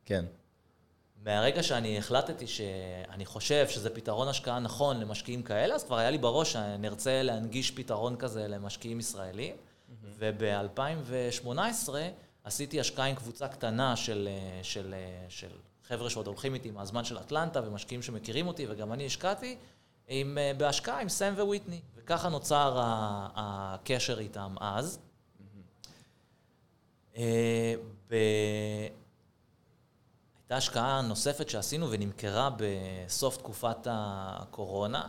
[0.05, 0.26] כן.
[1.24, 6.17] מהרגע שאני החלטתי שאני חושב שזה פתרון השקעה נכון למשקיעים כאלה, אז כבר היה לי
[6.17, 9.55] בראש שנרצה להנגיש פתרון כזה למשקיעים ישראלים.
[9.55, 10.05] Mm-hmm.
[10.17, 11.89] וב-2018
[12.43, 14.30] עשיתי השקעה עם קבוצה קטנה של,
[14.63, 14.95] של,
[15.30, 15.49] של
[15.84, 19.57] חבר'ה שעוד הולכים איתי מהזמן של אטלנטה ומשקיעים שמכירים אותי, וגם אני השקעתי,
[20.07, 21.82] עם, בהשקעה עם סם וויטני.
[22.03, 22.79] וככה נוצר
[23.35, 24.99] הקשר איתם אז.
[27.17, 27.23] Mm-hmm.
[30.53, 35.07] הייתה השקעה נוספת שעשינו ונמכרה בסוף תקופת הקורונה.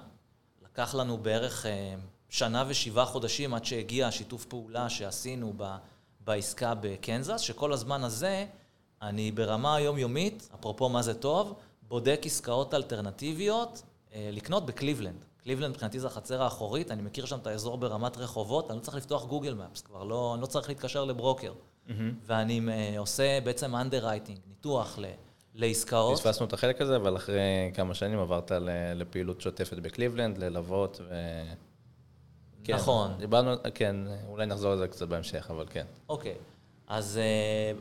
[0.65, 1.95] לקח לנו בערך אה,
[2.29, 5.53] שנה ושבעה חודשים עד שהגיע השיתוף פעולה שעשינו
[6.21, 8.47] בעסקה בקנזס, שכל הזמן הזה
[9.03, 13.83] אני ברמה היומיומית, אפרופו מה זה טוב, בודק עסקאות אלטרנטיביות
[14.13, 15.25] אה, לקנות בקליבלנד.
[15.45, 18.97] קליבלנד מבחינתי זה החצר האחורית, אני מכיר שם את האזור ברמת רחובות, אני לא צריך
[18.97, 21.53] לפתוח גוגל מפס, כבר לא, אני לא צריך להתקשר לברוקר.
[21.53, 21.93] Mm-hmm.
[22.27, 25.05] ואני uh, עושה בעצם underwriting, ניתוח ל,
[25.55, 26.19] לעסקאות.
[26.19, 28.53] פספסנו את החלק הזה, אבל אחרי כמה שנים עברת
[28.95, 31.15] לפעילות שוטפת בקליבלנד, ללוות ו...
[32.65, 33.11] כן, נכון.
[33.19, 33.97] דיברנו, כן,
[34.29, 35.87] אולי נחזור לזה קצת בהמשך, אבל כן.
[36.09, 36.35] אוקיי.
[36.87, 37.21] אז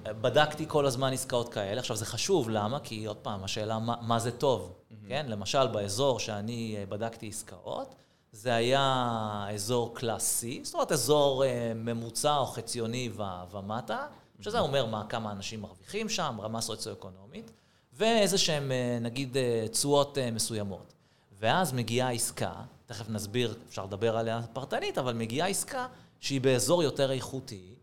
[0.06, 1.80] uh, בדקתי כל הזמן עסקאות כאלה.
[1.80, 2.80] עכשיו, זה חשוב, למה?
[2.80, 4.74] כי עוד פעם, השאלה מה, מה זה טוב.
[5.04, 5.10] Mm-hmm.
[5.10, 5.26] כן?
[5.30, 7.96] למשל, באזור שאני אה, בדקתי עסקאות,
[8.32, 14.08] זה היה אזור קלאס C, זאת אומרת, אזור אה, ממוצע או חציוני ו- ומטה,
[14.40, 17.52] שזה אומר מה, כמה אנשים מרוויחים שם, רמה סוציו-אקונומית,
[17.94, 19.38] ואיזה שהם, אה, נגיד,
[19.72, 20.94] תשואות מסוימות.
[21.40, 22.54] ואז מגיעה עסקה,
[22.86, 25.88] תכף נסביר, אפשר לדבר עליה פרטנית, אבל מגיעה עסקה
[26.20, 27.76] שהיא באזור יותר איכותי,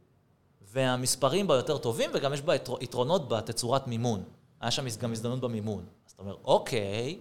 [0.73, 4.23] והמספרים בה יותר טובים, וגם יש בה יתרונות בתצורת מימון.
[4.61, 5.85] היה שם גם הזדמנות במימון.
[6.21, 7.19] אתה אומר, אוקיי,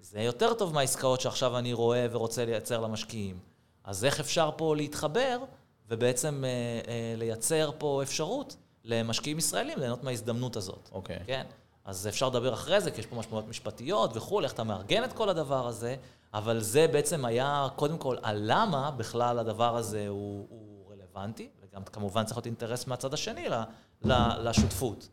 [0.00, 3.38] זה יותר טוב מהעסקאות שעכשיו אני רואה ורוצה לייצר למשקיעים.
[3.84, 5.38] אז איך אפשר פה להתחבר
[5.88, 6.50] ובעצם אה,
[6.88, 10.88] אה, לייצר פה אפשרות למשקיעים ישראלים ליהנות מההזדמנות הזאת.
[10.92, 11.18] אוקיי.
[11.26, 11.46] כן?
[11.84, 15.12] אז אפשר לדבר אחרי זה, כי יש פה משמעויות משפטיות וכולי, איך אתה מארגן את
[15.12, 15.96] כל הדבר הזה,
[16.34, 22.24] אבל זה בעצם היה, קודם כל, הלמה בכלל הדבר הזה הוא, הוא רלוונטי, וגם כמובן
[22.24, 23.46] צריך להיות אינטרס מהצד השני
[24.38, 25.08] לשותפות.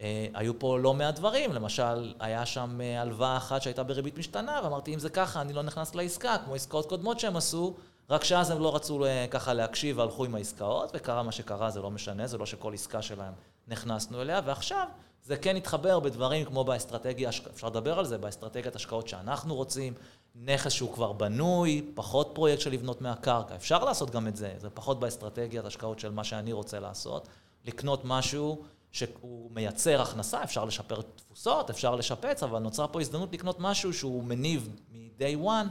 [0.00, 4.60] אה, היו פה לא מעט דברים, למשל, היה שם אה, הלוואה אחת שהייתה בריבית משתנה,
[4.64, 7.74] ואמרתי, אם זה ככה, אני לא נכנס לעסקה, כמו עסקאות קודמות שהם עשו,
[8.10, 11.80] רק שאז הם לא רצו אה, ככה להקשיב והלכו עם העסקאות, וקרה מה שקרה, זה
[11.80, 13.32] לא משנה, זה לא שכל עסקה שלהם
[13.68, 14.86] נכנסנו אליה, ועכשיו
[15.24, 19.94] זה כן התחבר בדברים כמו באסטרטגיה, אפשר לדבר על זה, באסטרטגיית השקעות שאנחנו רוצים,
[20.34, 24.70] נכס שהוא כבר בנוי, פחות פרויקט של לבנות מהקרקע, אפשר לעשות גם את זה, זה
[24.70, 27.28] פחות באסטרטגיית השקעות של מה שאני רוצה לעשות,
[27.64, 28.62] לקנות משהו
[28.92, 34.24] שהוא מייצר הכנסה, אפשר לשפר תפוסות, אפשר לשפץ, אבל נוצרה פה הזדמנות לקנות משהו שהוא
[34.24, 35.68] מניב מ-day one,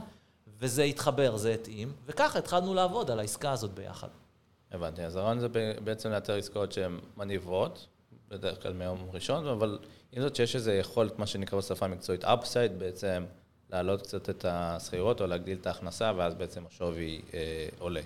[0.58, 4.08] וזה התחבר, זה התאים, וככה התחלנו לעבוד על העסקה הזאת ביחד.
[4.72, 5.48] הבנתי, אז הרעיון זה
[5.84, 7.86] בעצם לאתר עסקאות שהן מניבות,
[8.28, 9.78] בדרך כלל מיום ראשון, אבל
[10.12, 13.24] עם זאת שיש איזו יכולת, מה שנקרא בשפה המקצועית upside, בעצם
[13.70, 18.00] להעלות קצת את השכירות או להגדיל את ההכנסה, ואז בעצם השווי אה, עולה.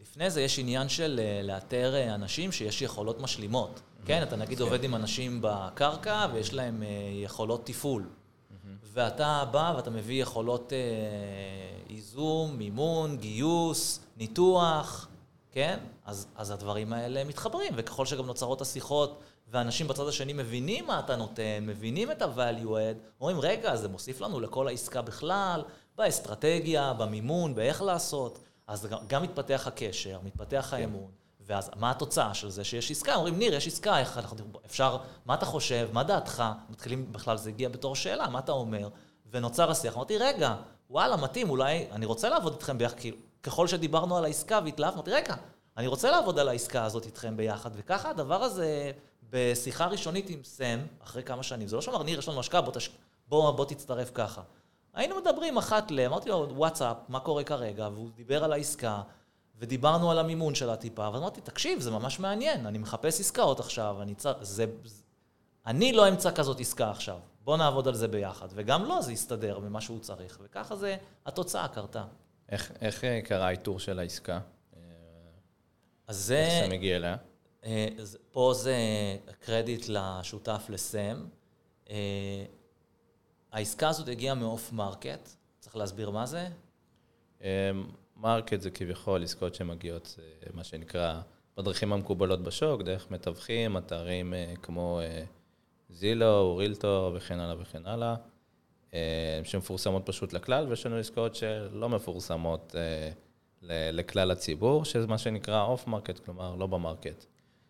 [0.00, 3.80] לפני זה יש עניין של אה, לאתר אה, אנשים שיש יכולות משלימות.
[4.04, 6.88] כן, אתה נגיד עובד עם אנשים בקרקע ויש להם אה,
[7.24, 8.08] יכולות תפעול.
[8.92, 10.72] ואתה בא ואתה מביא יכולות
[11.88, 15.08] ייזום, מימון, גיוס, ניתוח,
[15.52, 15.78] כן?
[15.78, 15.78] כן?
[16.04, 21.16] אז, אז הדברים האלה מתחברים, וככל שגם נוצרות השיחות, ואנשים בצד השני מבינים מה אתה
[21.16, 25.62] נותן, מבינים את ה-value add, אומרים, רגע, זה מוסיף לנו לכל העסקה בכלל,
[25.96, 28.38] באסטרטגיה, במימון, באיך לעשות.
[28.66, 30.76] אז גם, גם מתפתח הקשר, מתפתח כן.
[30.76, 31.10] האמון,
[31.48, 32.64] ואז מה התוצאה של זה?
[32.64, 34.36] שיש עסקה, אומרים, ניר, יש עסקה, איך אנחנו,
[34.66, 34.96] אפשר,
[35.26, 36.44] מה אתה חושב, מה דעתך?
[36.70, 38.88] מתחילים, בכלל זה הגיע בתור שאלה, מה אתה אומר?
[39.30, 40.54] ונוצר השיח, אמרתי, רגע,
[40.90, 45.10] וואלה, מתאים, אולי, אני רוצה לעבוד איתכם ביחד, כאילו, ככל שדיברנו על העסקה והתלהבנו, אמרתי,
[45.10, 45.34] רגע,
[45.76, 48.92] אני רוצה לעבוד על העסקה הזאת איתכם ביחד, וככה הדבר הזה,
[49.30, 52.72] בשיחה ראשונית עם סם, אחרי כמה שנים, זה לא שאמר, ניר, יש לנו השקעה, בוא,
[52.72, 52.90] תש...
[53.28, 54.42] בוא, בוא תצטרף ככה.
[54.94, 56.00] היינו מדברים אחת ל...
[56.00, 57.88] אמרתי לו, וואטסאפ, מה קורה כרגע?
[57.94, 59.02] והוא דיבר על העסקה,
[59.58, 64.14] ודיברנו על המימון שלה טיפה, ואמרתי, תקשיב, זה ממש מעניין, אני מחפש עסקאות עכשיו, אני
[64.14, 64.32] צר...
[64.40, 64.66] זה...
[65.66, 68.48] אני לא אמצא כזאת עסקה עכשיו, בוא נעבוד על זה ביחד.
[68.54, 70.96] וגם לו לא, זה יסתדר ממה שהוא צריך, וככה זה,
[71.26, 72.04] התוצאה קרתה.
[72.48, 74.40] איך, איך אה, קרה האיתור של העסקה?
[76.06, 76.38] אז זה...
[76.38, 77.16] איך זה מגיע אליה?
[77.64, 77.88] אה,
[78.30, 78.76] פה זה
[79.40, 81.26] קרדיט לשותף לסם.
[81.90, 82.44] אה,
[83.52, 85.28] העסקה הזאת הגיעה מ off market,
[85.58, 86.48] צריך להסביר מה זה?
[88.18, 90.18] market זה כביכול עסקאות שמגיעות,
[90.54, 91.20] מה שנקרא,
[91.56, 95.00] בדרכים המקובלות בשוק, דרך מתווכים, אתרים כמו
[95.90, 98.14] זילו, רילטור וכן הלאה וכן הלאה.
[98.94, 103.10] אה, שמפורסמות פשוט לכלל, ויש לנו עסקאות שלא מפורסמות אה,
[103.92, 107.24] לכלל הציבור, שזה מה שנקרא off market, כלומר לא ב market.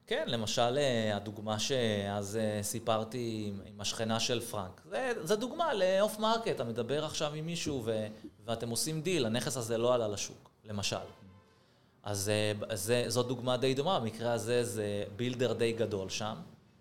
[0.07, 4.87] כן, למשל אה, הדוגמה שאז סיפרתי עם השכנה של פרנק.
[5.23, 7.85] זה דוגמה ל off market, אתה מדבר עכשיו עם מישהו
[8.49, 10.97] ואתם עושים דיל, הנכס הזה לא עלה לשוק, למשל.
[12.03, 12.31] אז
[12.75, 16.35] זה, זו דוגמה די דומה, במקרה הזה זה בילדר די גדול שם,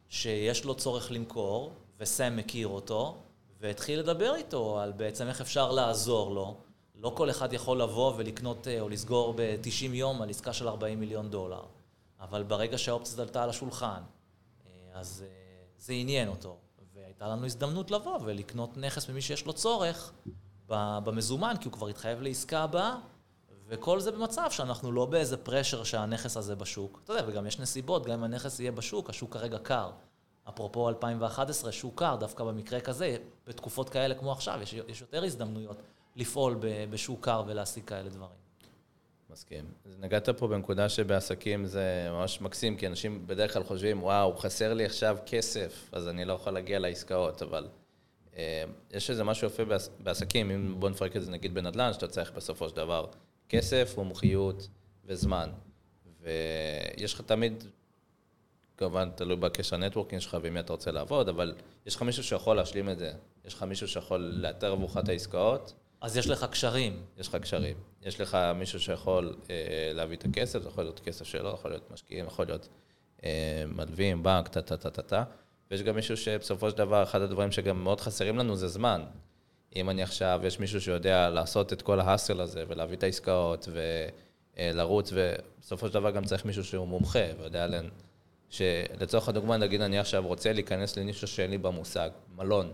[0.10, 3.18] שיש לו צורך למכור, וסם מכיר אותו,
[3.60, 6.58] והתחיל לדבר איתו על בעצם איך אפשר לעזור לו.
[6.96, 11.00] לא כל אחד יכול לבוא ולקנות אה, או לסגור ב-90 יום על עסקה של 40
[11.00, 11.64] מיליון דולר.
[12.20, 14.02] אבל ברגע שהאופציה עלתה על השולחן,
[14.66, 16.58] אה, אז אה, זה עניין אותו.
[16.94, 20.14] והייתה לנו הזדמנות לבוא ולקנות נכס ממי שיש לו צורך
[20.70, 22.96] במזומן, כי הוא כבר התחייב לעסקה הבאה,
[23.68, 27.00] וכל זה במצב שאנחנו לא באיזה פרשר שהנכס הזה בשוק.
[27.04, 29.92] אתה יודע, וגם יש נסיבות, גם אם הנכס יהיה בשוק, השוק כרגע קר.
[30.50, 35.78] אפרופו 2011, שוק קר, דווקא במקרה כזה, בתקופות כאלה כמו עכשיו, יש, יש יותר הזדמנויות
[36.16, 36.60] לפעול
[36.90, 38.48] בשוק קר ולהשיג כאלה דברים.
[39.30, 39.66] מסכים.
[40.00, 44.86] נגעת פה בנקודה שבעסקים זה ממש מקסים, כי אנשים בדרך כלל חושבים, וואו, חסר לי
[44.86, 47.68] עכשיו כסף, אז אני לא יכול להגיע לעסקאות, אבל
[48.92, 52.32] יש איזה משהו יפה בעס, בעסקים, אם בוא נפרק את זה נגיד בנדל"ן, שאתה צריך
[52.32, 53.06] בסופו של דבר
[53.50, 54.68] כסף, מומחיות
[55.06, 55.50] וזמן.
[56.22, 57.64] ויש לך תמיד
[58.78, 62.56] כמובן תלוי בקשר networking שלך ועם מי אתה רוצה לעבוד, אבל יש לך מישהו שיכול
[62.56, 63.12] להשלים את זה.
[63.46, 65.74] יש לך מישהו שיכול לאתר עבורך את העסקאות.
[66.02, 67.04] אז יש לך קשרים.
[67.18, 67.78] יש לך קשרים.
[68.04, 71.92] יש לך מישהו שיכול אה, להביא את הכסף, זה יכול להיות כסף שלו, יכול להיות
[71.92, 72.68] משקיעים, יכול להיות
[73.24, 75.24] אה, מלווים, בנק, טה-טה-טה-טה.
[75.72, 79.04] ויש גם מישהו שבסופו של דבר, אחד הדברים שגם מאוד חסרים לנו זה זמן.
[79.76, 83.70] אם אני עכשיו, יש מישהו שיודע לעשות את כל ההאסל הזה ולהביא את העסקאות
[84.58, 87.68] ולרוץ, ובסופו של דבר גם צריך מישהו שהוא מומחה ויודע
[88.50, 92.72] שלצורך הדוגמה, נגיד אני עכשיו רוצה להיכנס לנישה שאין לי במושג, מלון.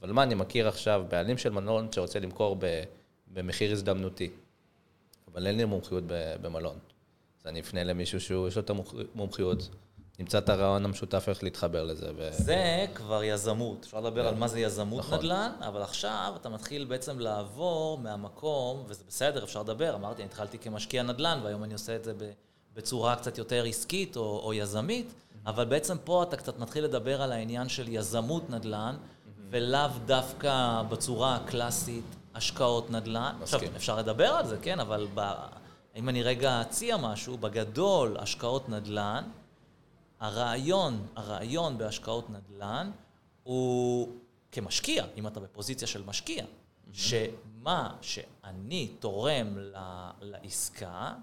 [0.00, 2.56] אבל מה, אני מכיר עכשיו בעלים של מלון שרוצה למכור
[3.32, 4.30] במחיר הזדמנותי,
[5.32, 6.04] אבל אין לי מומחיות
[6.42, 6.78] במלון.
[7.40, 9.68] אז אני אפנה למישהו שיש לו את המומחיות,
[10.18, 12.10] נמצא את הרעיון המשותף איך להתחבר לזה.
[12.16, 12.28] ו...
[12.32, 13.84] זה כבר יזמות.
[13.84, 14.28] אפשר לדבר כן.
[14.28, 15.18] על מה זה יזמות נכון.
[15.18, 19.94] נדל"ן, אבל עכשיו אתה מתחיל בעצם לעבור מהמקום, וזה בסדר, אפשר לדבר.
[19.94, 22.12] אמרתי, אני התחלתי כמשקיע נדל"ן, והיום אני עושה את זה.
[22.74, 25.50] בצורה קצת יותר עסקית או, או יזמית, mm-hmm.
[25.50, 29.40] אבל בעצם פה אתה קצת מתחיל לדבר על העניין של יזמות נדל"ן, mm-hmm.
[29.50, 32.04] ולאו דווקא בצורה הקלאסית
[32.34, 33.34] השקעות נדל"ן.
[33.42, 35.20] עכשיו, אפשר לדבר על זה, כן, אבל ב...
[35.96, 39.24] אם אני רגע אציע משהו, בגדול, השקעות נדל"ן,
[40.20, 42.90] הרעיון, הרעיון בהשקעות נדל"ן
[43.42, 44.08] הוא
[44.52, 46.90] כמשקיע, אם אתה בפוזיציה של משקיע, mm-hmm.
[46.92, 49.58] שמה שאני תורם
[50.20, 51.14] לעסקה,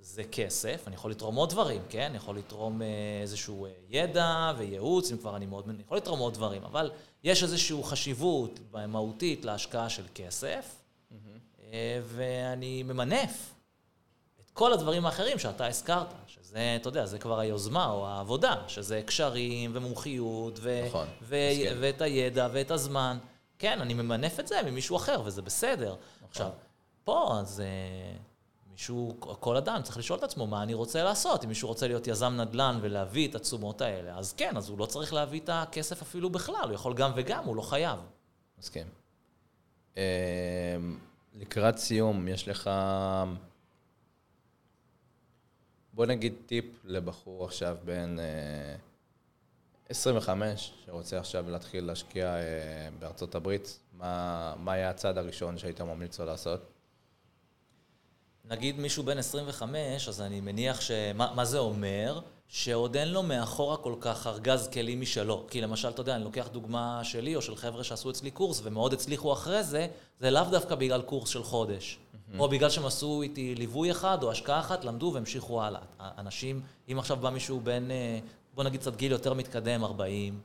[0.00, 2.06] זה כסף, אני יכול לתרום עוד דברים, כן?
[2.06, 2.86] אני יכול לתרום אה,
[3.22, 5.68] איזשהו אה, ידע וייעוץ, אם כבר אני מאוד...
[5.68, 6.90] אני יכול לתרום עוד דברים, אבל
[7.24, 11.64] יש איזושהי חשיבות מהותית להשקעה של כסף, mm-hmm.
[12.02, 13.55] ואני ממנף
[14.56, 19.70] כל הדברים האחרים שאתה הזכרת, שזה, אתה יודע, זה כבר היוזמה או העבודה, שזה קשרים
[19.74, 21.36] ומומחיות, ו- נכון, ו-
[21.80, 23.18] ואת הידע ואת הזמן.
[23.58, 25.94] כן, אני ממנף את זה ממישהו אחר, וזה בסדר.
[26.16, 26.28] נכון.
[26.28, 26.50] עכשיו,
[27.04, 27.62] פה, אז...
[28.70, 31.44] מישהו, כל אדם צריך לשאול את עצמו מה אני רוצה לעשות.
[31.44, 34.86] אם מישהו רוצה להיות יזם נדל"ן ולהביא את התשומות האלה, אז כן, אז הוא לא
[34.86, 37.98] צריך להביא את הכסף אפילו בכלל, הוא יכול גם וגם, הוא לא חייב.
[38.58, 38.86] מסכים.
[39.96, 40.02] אמ,
[41.34, 42.70] לקראת סיום, יש לך...
[45.96, 48.76] בוא נגיד טיפ לבחור עכשיו אה,
[49.88, 52.40] 25, שרוצה עכשיו להתחיל להשקיע אה,
[52.98, 56.60] בארצות הברית, מה, מה היה הצעד הראשון שהיית ממליץ לו לעשות?
[58.44, 60.90] נגיד מישהו בן 25, אז אני מניח ש...
[61.14, 62.20] מה, מה זה אומר?
[62.48, 65.46] שעוד אין לו מאחורה כל כך ארגז כלים משלו.
[65.50, 68.92] כי למשל, אתה יודע, אני לוקח דוגמה שלי או של חבר'ה שעשו אצלי קורס ומאוד
[68.92, 69.86] הצליחו אחרי זה,
[70.20, 71.98] זה לאו דווקא בגלל קורס של חודש.
[72.38, 75.80] או בגלל שהם עשו איתי ליווי אחד או השקעה אחת, למדו והמשיכו הלאה.
[76.00, 76.60] אנשים,
[76.92, 78.18] אם עכשיו בא מישהו בן, אה,
[78.54, 80.40] בוא נגיד קצת גיל יותר מתקדם, 40,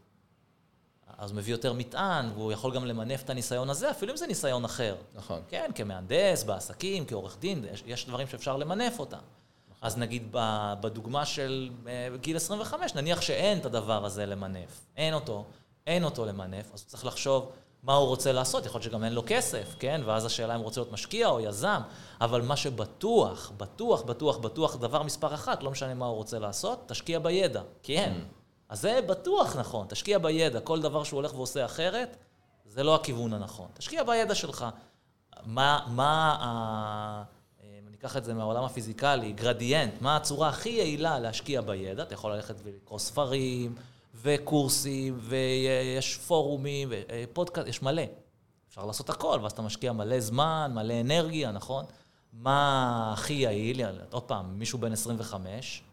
[1.18, 4.28] אז הוא מביא יותר מטען, והוא יכול גם למנף את הניסיון הזה, אפילו אם זה
[4.28, 4.96] ניסיון אחר.
[5.16, 5.42] נכון.
[5.50, 9.18] כן, כמהנדס, בעסקים, כעורך דין, יש, יש דברים שאפשר למנף אותם.
[9.18, 9.88] נכון.
[9.88, 10.28] אז נגיד
[10.82, 14.86] בדוגמה של אה, גיל 25, נניח שאין את הדבר הזה למנף.
[14.98, 15.46] אין אותו,
[15.88, 17.52] אין אותו למנף, אז צריך לחשוב
[17.84, 20.02] מה הוא רוצה לעשות, יכול להיות שגם אין לו כסף, כן?
[20.06, 21.82] ואז השאלה אם הוא רוצה להיות משקיע או יזם,
[22.22, 26.84] אבל מה שבטוח, בטוח, בטוח, בטוח, דבר מספר אחת, לא משנה מה הוא רוצה לעשות,
[26.88, 28.14] תשקיע בידע, כי אין.
[28.14, 28.42] Mm.
[28.70, 32.18] אז זה בטוח נכון, תשקיע בידע, כל דבר שהוא הולך ועושה אחרת,
[32.66, 33.68] זה לא הכיוון הנכון.
[33.74, 34.66] תשקיע בידע שלך.
[35.46, 37.24] מה, מה ה...
[37.64, 42.04] אם אני אקח את זה מהעולם הפיזיקלי, גרדיאנט, מה הצורה הכי יעילה להשקיע בידע?
[42.04, 43.76] אתה יכול ללכת ולקרוא ספרים,
[44.22, 48.04] וקורסים, ויש פורומים, ופודקאסט, יש מלא.
[48.70, 51.86] אפשר לעשות הכל, ואז אתה משקיע מלא זמן, מלא אנרגיה, נכון?
[52.34, 53.82] מה הכי יעיל?
[54.12, 55.84] עוד פעם, מישהו בן 25,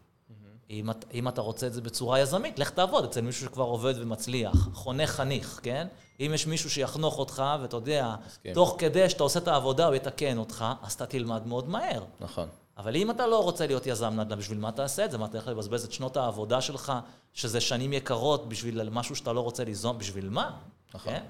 [0.69, 4.69] אם, אם אתה רוצה את זה בצורה יזמית, לך תעבוד אצל מישהו שכבר עובד ומצליח,
[4.73, 5.87] חונך חניך, כן?
[6.19, 8.53] אם יש מישהו שיחנוך אותך, ואתה יודע, מסכים.
[8.53, 12.03] תוך כדי שאתה עושה את העבודה, הוא יתקן אותך, אז אתה תלמד מאוד מהר.
[12.19, 12.47] נכון.
[12.79, 15.17] אבל אם אתה לא רוצה להיות יזם נדל"ן, בשביל מה תעשה את זה?
[15.17, 16.93] מה אתה הולך לבזבז את שנות העבודה שלך,
[17.33, 20.59] שזה שנים יקרות, בשביל משהו שאתה לא רוצה ליזום, בשביל מה?
[20.93, 21.13] נכון.
[21.13, 21.25] כן?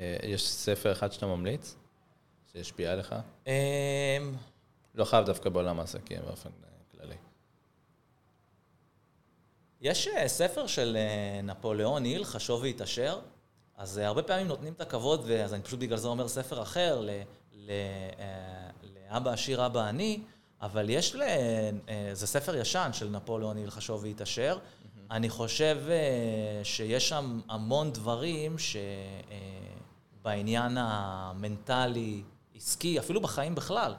[0.00, 1.76] אה, יש ספר אחד שאתה ממליץ,
[2.52, 3.14] שהשפיע עליך?
[3.46, 3.52] אמ,
[4.94, 6.50] לא חייב דווקא בעולם העסקים באופן
[6.92, 7.16] כללי.
[9.80, 13.20] יש אה, ספר של אה, נפוליאון היל, חשוב והתעשר,
[13.76, 17.10] אז הרבה פעמים נותנים את הכבוד, אז אני פשוט בגלל זה אומר ספר אחר, ל,
[17.52, 17.70] ל,
[19.10, 20.20] לאבא עשיר, אבא עני,
[20.62, 21.22] אבל יש, ל,
[22.12, 24.58] זה ספר ישן של נפוליאון היל, חשוב והתעשר.
[24.58, 25.00] Mm-hmm.
[25.10, 25.78] אני חושב
[26.62, 28.56] שיש שם המון דברים
[30.18, 32.22] שבעניין המנטלי,
[32.56, 33.94] עסקי, אפילו בחיים בכלל.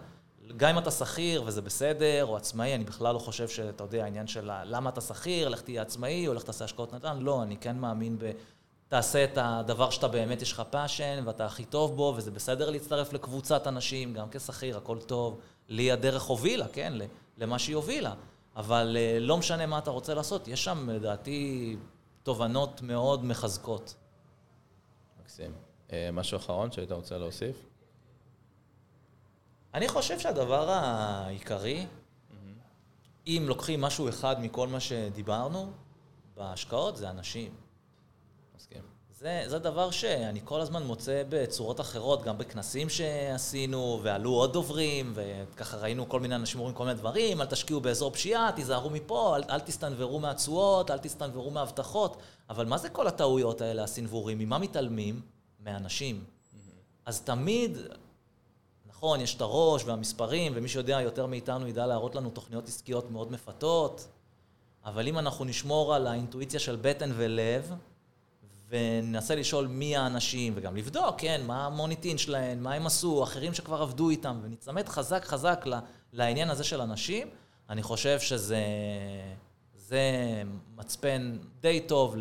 [0.57, 4.28] גם אם אתה שכיר וזה בסדר, או עצמאי, אני בכלל לא חושב שאתה יודע, העניין
[4.28, 7.78] של למה אתה שכיר, לך תהיה עצמאי, או לך תעשה השקעות נדל"ן, לא, אני כן
[7.78, 8.32] מאמין ב...
[8.90, 13.14] תעשה את הדבר שאתה באמת יש לך passion, ואתה הכי טוב בו, וזה בסדר להצטרף
[13.14, 15.40] לקבוצת אנשים, גם כשכיר, הכל טוב.
[15.68, 16.94] לי הדרך הובילה, כן,
[17.38, 18.14] למה שהיא הובילה.
[18.56, 21.78] אבל אה, לא משנה מה אתה רוצה לעשות, יש שם, לדעתי,
[22.24, 23.96] תובנות מאוד מחזקות.
[25.22, 25.54] מקסים.
[25.92, 27.56] אה, משהו אחרון שהיית רוצה להוסיף?
[29.74, 31.86] אני חושב שהדבר העיקרי,
[33.28, 35.72] אם לוקחים משהו אחד מכל מה שדיברנו,
[36.36, 37.68] בהשקעות זה אנשים.
[38.60, 38.82] מסכים.
[39.20, 45.14] זה, זה דבר שאני כל הזמן מוצא בצורות אחרות, גם בכנסים שעשינו, ועלו עוד דוברים,
[45.16, 49.36] וככה ראינו כל מיני אנשים אומרים כל מיני דברים, אל תשקיעו באזור פשיעה, תיזהרו מפה,
[49.36, 52.18] אל, אל תסתנוורו מהתשואות, אל תסתנוורו מהבטחות.
[52.49, 54.38] אבל מה זה כל הטעויות האלה, הסנוורים?
[54.38, 55.22] ממה מתעלמים?
[55.60, 56.24] מאנשים.
[57.05, 57.78] אז תמיד,
[58.86, 63.32] נכון, יש את הראש והמספרים, ומי שיודע יותר מאיתנו ידע להראות לנו תוכניות עסקיות מאוד
[63.32, 64.07] מפתות,
[64.86, 67.74] אבל אם אנחנו נשמור על האינטואיציה של בטן ולב,
[68.70, 73.82] וננסה לשאול מי האנשים, וגם לבדוק, כן, מה המוניטין שלהם, מה הם עשו, אחרים שכבר
[73.82, 75.65] עבדו איתם, ונצמד חזק חזק
[76.13, 77.28] לעניין הזה של אנשים,
[77.70, 78.63] אני חושב שזה
[79.76, 80.43] זה
[80.76, 82.15] מצפן די טוב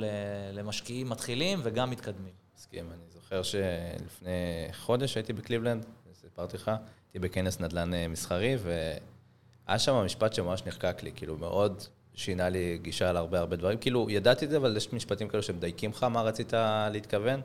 [0.53, 2.33] למשקיעים מתחילים וגם מתקדמים.
[2.57, 9.79] מסכים, אני זוכר שלפני חודש הייתי בקליבלנד, סיפרתי לך, הייתי בכנס נדל"ן אה, מסחרי, והיה
[9.79, 11.83] שם משפט שממש נחקק לי, כאילו מאוד
[12.19, 13.79] שינה לי גישה על הרבה הרבה דברים.
[13.79, 16.53] כאילו, ידעתי את זה, אבל יש משפטים כאלו שמדייקים לך מה רצית
[16.93, 17.41] להתכוון,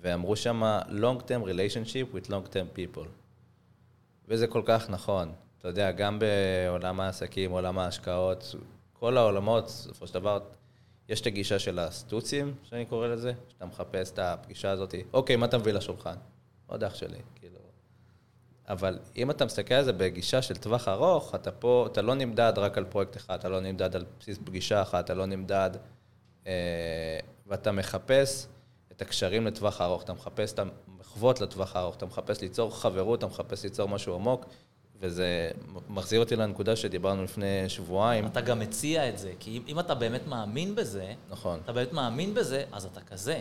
[0.00, 3.06] ואמרו שם long term relationship with long term people.
[4.28, 5.32] וזה כל כך נכון.
[5.58, 8.54] אתה יודע, גם בעולם העסקים, עולם ההשקעות,
[8.92, 10.38] כל העולמות, בסופו של דבר,
[11.08, 15.46] יש את הגישה של הסטוצים, שאני קורא לזה, שאתה מחפש את הפגישה הזאת, אוקיי, מה
[15.46, 16.16] אתה מביא לשולחן?
[16.66, 17.18] עוד אח שלי.
[18.68, 22.52] אבל אם אתה מסתכל על זה בגישה של טווח ארוך, אתה פה, אתה לא נמדד
[22.56, 25.70] רק על פרויקט אחד, אתה לא נמדד על בסיס פגישה אחת, אתה לא נמדד,
[26.46, 26.52] אה,
[27.46, 28.46] ואתה מחפש
[28.92, 33.26] את הקשרים לטווח ארוך, אתה מחפש את המחוות לטווח הארוך, אתה מחפש ליצור חברות, אתה
[33.26, 34.46] מחפש ליצור משהו עמוק,
[35.00, 35.50] וזה
[35.88, 38.26] מחזיר אותי לנקודה שדיברנו לפני שבועיים.
[38.26, 41.60] אתה גם מציע את זה, כי אם, אם אתה באמת מאמין בזה, נכון.
[41.64, 43.40] אתה באמת מאמין בזה, אז אתה כזה.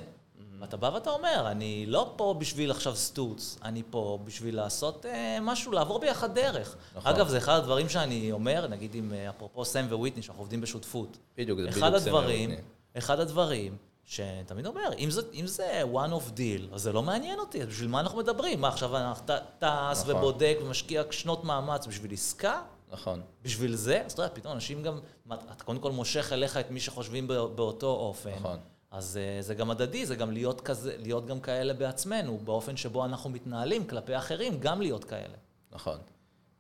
[0.60, 5.38] ואתה בא ואתה אומר, אני לא פה בשביל עכשיו סטוץ, אני פה בשביל לעשות אה,
[5.42, 6.76] משהו, לעבור ביחד דרך.
[6.96, 7.12] נכון.
[7.12, 11.18] אגב, זה אחד הדברים שאני אומר, נגיד עם, אה, אפרופו סם וויטני, שאנחנו עובדים בשותפות.
[11.38, 12.56] בדיוק, זה בדיוק סם וויטני.
[12.98, 17.40] אחד הדברים שתמיד אומר, אם זה, אם זה one of deal, אז זה לא מעניין
[17.40, 18.62] אותי, אז בשביל מה אנחנו מדברים?
[18.62, 19.32] מה, עכשיו אנחנו ט-
[19.64, 20.16] טס נכון.
[20.16, 22.62] ובודק ומשקיע שנות מאמץ בשביל עסקה?
[22.92, 24.02] נכון, בשביל זה?
[24.06, 25.00] אז אתה יודע, פתאום אנשים גם,
[25.34, 28.32] אתה קודם כל מושך אליך את מי שחושבים בא- באותו אופן.
[28.40, 28.58] נכון.
[28.96, 33.06] אז אה, זה גם הדדי, זה גם להיות, כזה, להיות גם כאלה בעצמנו, באופן שבו
[33.06, 35.36] אנחנו מתנהלים כלפי אחרים, גם להיות כאלה.
[35.72, 35.98] נכון.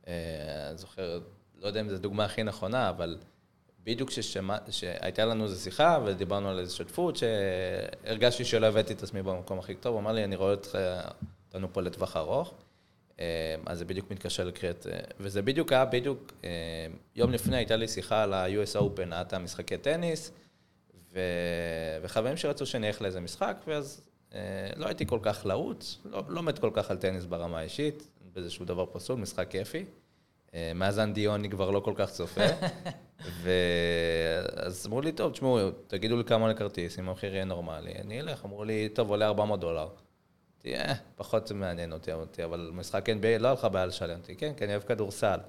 [0.07, 0.13] אה,
[0.69, 1.19] אני זוכר,
[1.61, 3.17] לא יודע אם זו הדוגמה הכי נכונה, אבל
[3.83, 9.21] בדיוק כששמע, שהייתה לנו איזו שיחה ודיברנו על איזו שותפות, שהרגשתי שלא הבאתי את עצמי
[9.21, 10.77] במקום הכי טוב, הוא אמר לי, אני רואה אותך,
[11.47, 12.53] אותנו פה לטווח ארוך.
[13.19, 16.33] אה, אז זה בדיוק מתקשר לקריאת, אה, וזה בדיוק היה בדיוק,
[17.15, 20.31] יום לפני הייתה לי שיחה על ה-US Open, היה את המשחקי טניס,
[21.15, 21.19] ו...
[22.01, 24.01] וחברים שרצו שאני אלך לאיזה משחק, ואז
[24.33, 24.39] אה,
[24.75, 28.65] לא הייתי כל כך להוט, לא, לא מת כל כך על טניס ברמה האישית, באיזשהו
[28.65, 29.85] דבר פסול, משחק כיפי.
[30.53, 32.45] אה, מאזן דיוני כבר לא כל כך צופה.
[33.41, 38.19] ואז אמרו לי, טוב, תשמעו, תגידו לי כמה עולה כרטיס, אם המחיר יהיה נורמלי, אני
[38.19, 38.45] אלך.
[38.45, 39.87] אמרו לי, טוב, עולה 400 דולר.
[40.65, 44.09] אמרתי, אה, פחות מעניין אותי, אותי, אבל משחק NBA לא לך בעיה לשלם.
[44.09, 45.39] אמרתי, כן, כי אני אוהב כדורסל.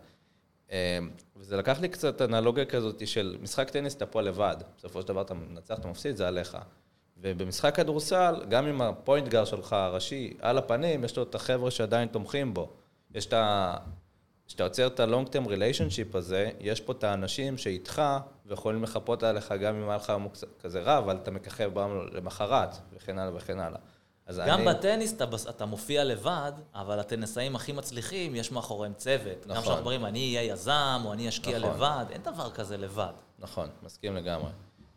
[0.73, 0.99] אה,
[1.37, 4.57] וזה לקח לי קצת אנלוגיה כזאת של משחק טניס, אתה פה לבד.
[4.79, 6.57] בסופו של דבר אתה מנצח, אתה מפסיד, זה עליך.
[7.17, 12.09] ובמשחק כדורסל, גם אם הפוינט גר שלך הראשי על הפנים, יש לו את החבר'ה שעדיין
[12.09, 12.73] תומכים בו.
[13.15, 13.77] יש את ה...
[14.47, 18.03] כשאתה יוצר את ה-long term relationship הזה, יש פה את האנשים שאיתך
[18.47, 20.13] ויכולים לחפות עליך גם אם היה לך
[20.61, 23.79] כזה רע, אבל אתה מככב בהם למחרת, וכן הלאה וכן הלאה.
[24.47, 24.75] גם אני...
[24.75, 29.47] בטניס אתה, אתה מופיע לבד, אבל הטניסאים הכי מצליחים, יש מאחוריהם צוות.
[29.47, 29.63] גם נכון.
[29.63, 31.71] כשאנחנו אומרים, אני אהיה יזם, או אני אשקיע נכון.
[31.71, 33.13] לבד, אין דבר כזה לבד.
[33.39, 34.51] נכון, מסכים לגמרי.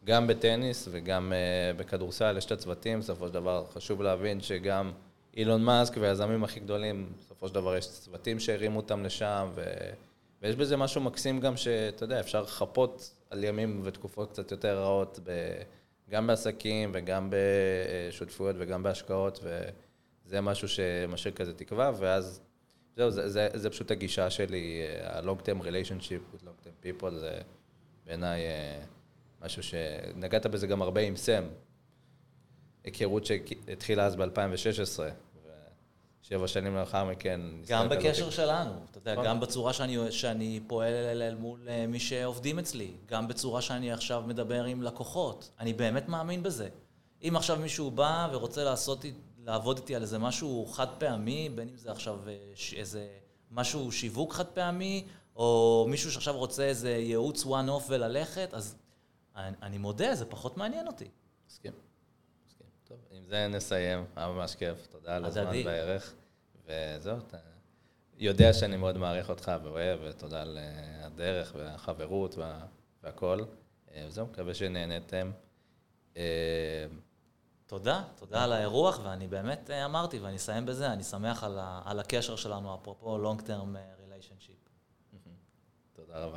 [0.05, 4.91] גם בטניס וגם uh, בכדורסל יש את הצוותים, בסופו של דבר חשוב להבין שגם
[5.37, 9.63] אילון מאסק והיזמים הכי גדולים, בסופו של דבר יש צוותים שהרימו אותם לשם, ו...
[10.41, 15.19] ויש בזה משהו מקסים גם שאתה יודע, אפשר לחפות על ימים ותקופות קצת יותר רעות,
[15.23, 15.31] ב...
[16.09, 22.41] גם בעסקים וגם בשותפויות וגם בהשקעות, וזה משהו שמשאיר כזה תקווה, ואז
[22.95, 27.41] זהו, זה, זה, זה פשוט הגישה שלי, ה-long term relationship with long term people, זה
[28.05, 28.81] בעיניי אה,
[29.41, 31.43] משהו שנגעת בזה גם הרבה עם סם.
[32.83, 34.99] היכרות שהתחילה אז ב-2016,
[36.31, 37.41] ושבע שנים לאחר מכן...
[37.67, 38.29] גם בקשר.
[38.29, 39.25] שלנו, אתה יודע, נכון.
[39.25, 44.23] גם בצורה שאני, שאני פועל אל מול אה, מי שעובדים אצלי, גם בצורה שאני עכשיו
[44.27, 45.51] מדבר עם לקוחות.
[45.59, 46.69] אני באמת מאמין בזה.
[47.23, 49.05] אם עכשיו מישהו בא ורוצה לעשות,
[49.45, 52.33] לעבוד איתי על איזה משהו חד פעמי, בין אם זה עכשיו אה,
[52.75, 53.07] איזה
[53.51, 55.05] משהו שיווק חד פעמי,
[55.35, 58.75] או מישהו שעכשיו רוצה איזה ייעוץ one-off וללכת, אז
[59.35, 61.07] אני, אני מודה, זה פחות מעניין אותי.
[61.47, 61.73] מסכים.
[62.47, 62.67] מסכים.
[62.83, 65.61] טוב, עם זה נסיים, היה ממש כיף, תודה על הזמן.
[65.65, 66.13] והערך.
[66.69, 67.37] וזהו, אתה
[68.17, 72.65] יודע שאני מאוד מעריך אותך ואוהב, ותודה על אה, הדרך והחברות וה-
[73.03, 73.39] והכל.
[73.91, 75.31] אה, וזהו, מקווה שנהנתם.
[76.17, 76.23] אה,
[77.67, 81.99] תודה, תודה על האירוח, ואני באמת אמרתי, ואני אסיים בזה, אני שמח על, ה, על
[81.99, 84.48] הקשר שלנו, אפרופו long term relationship.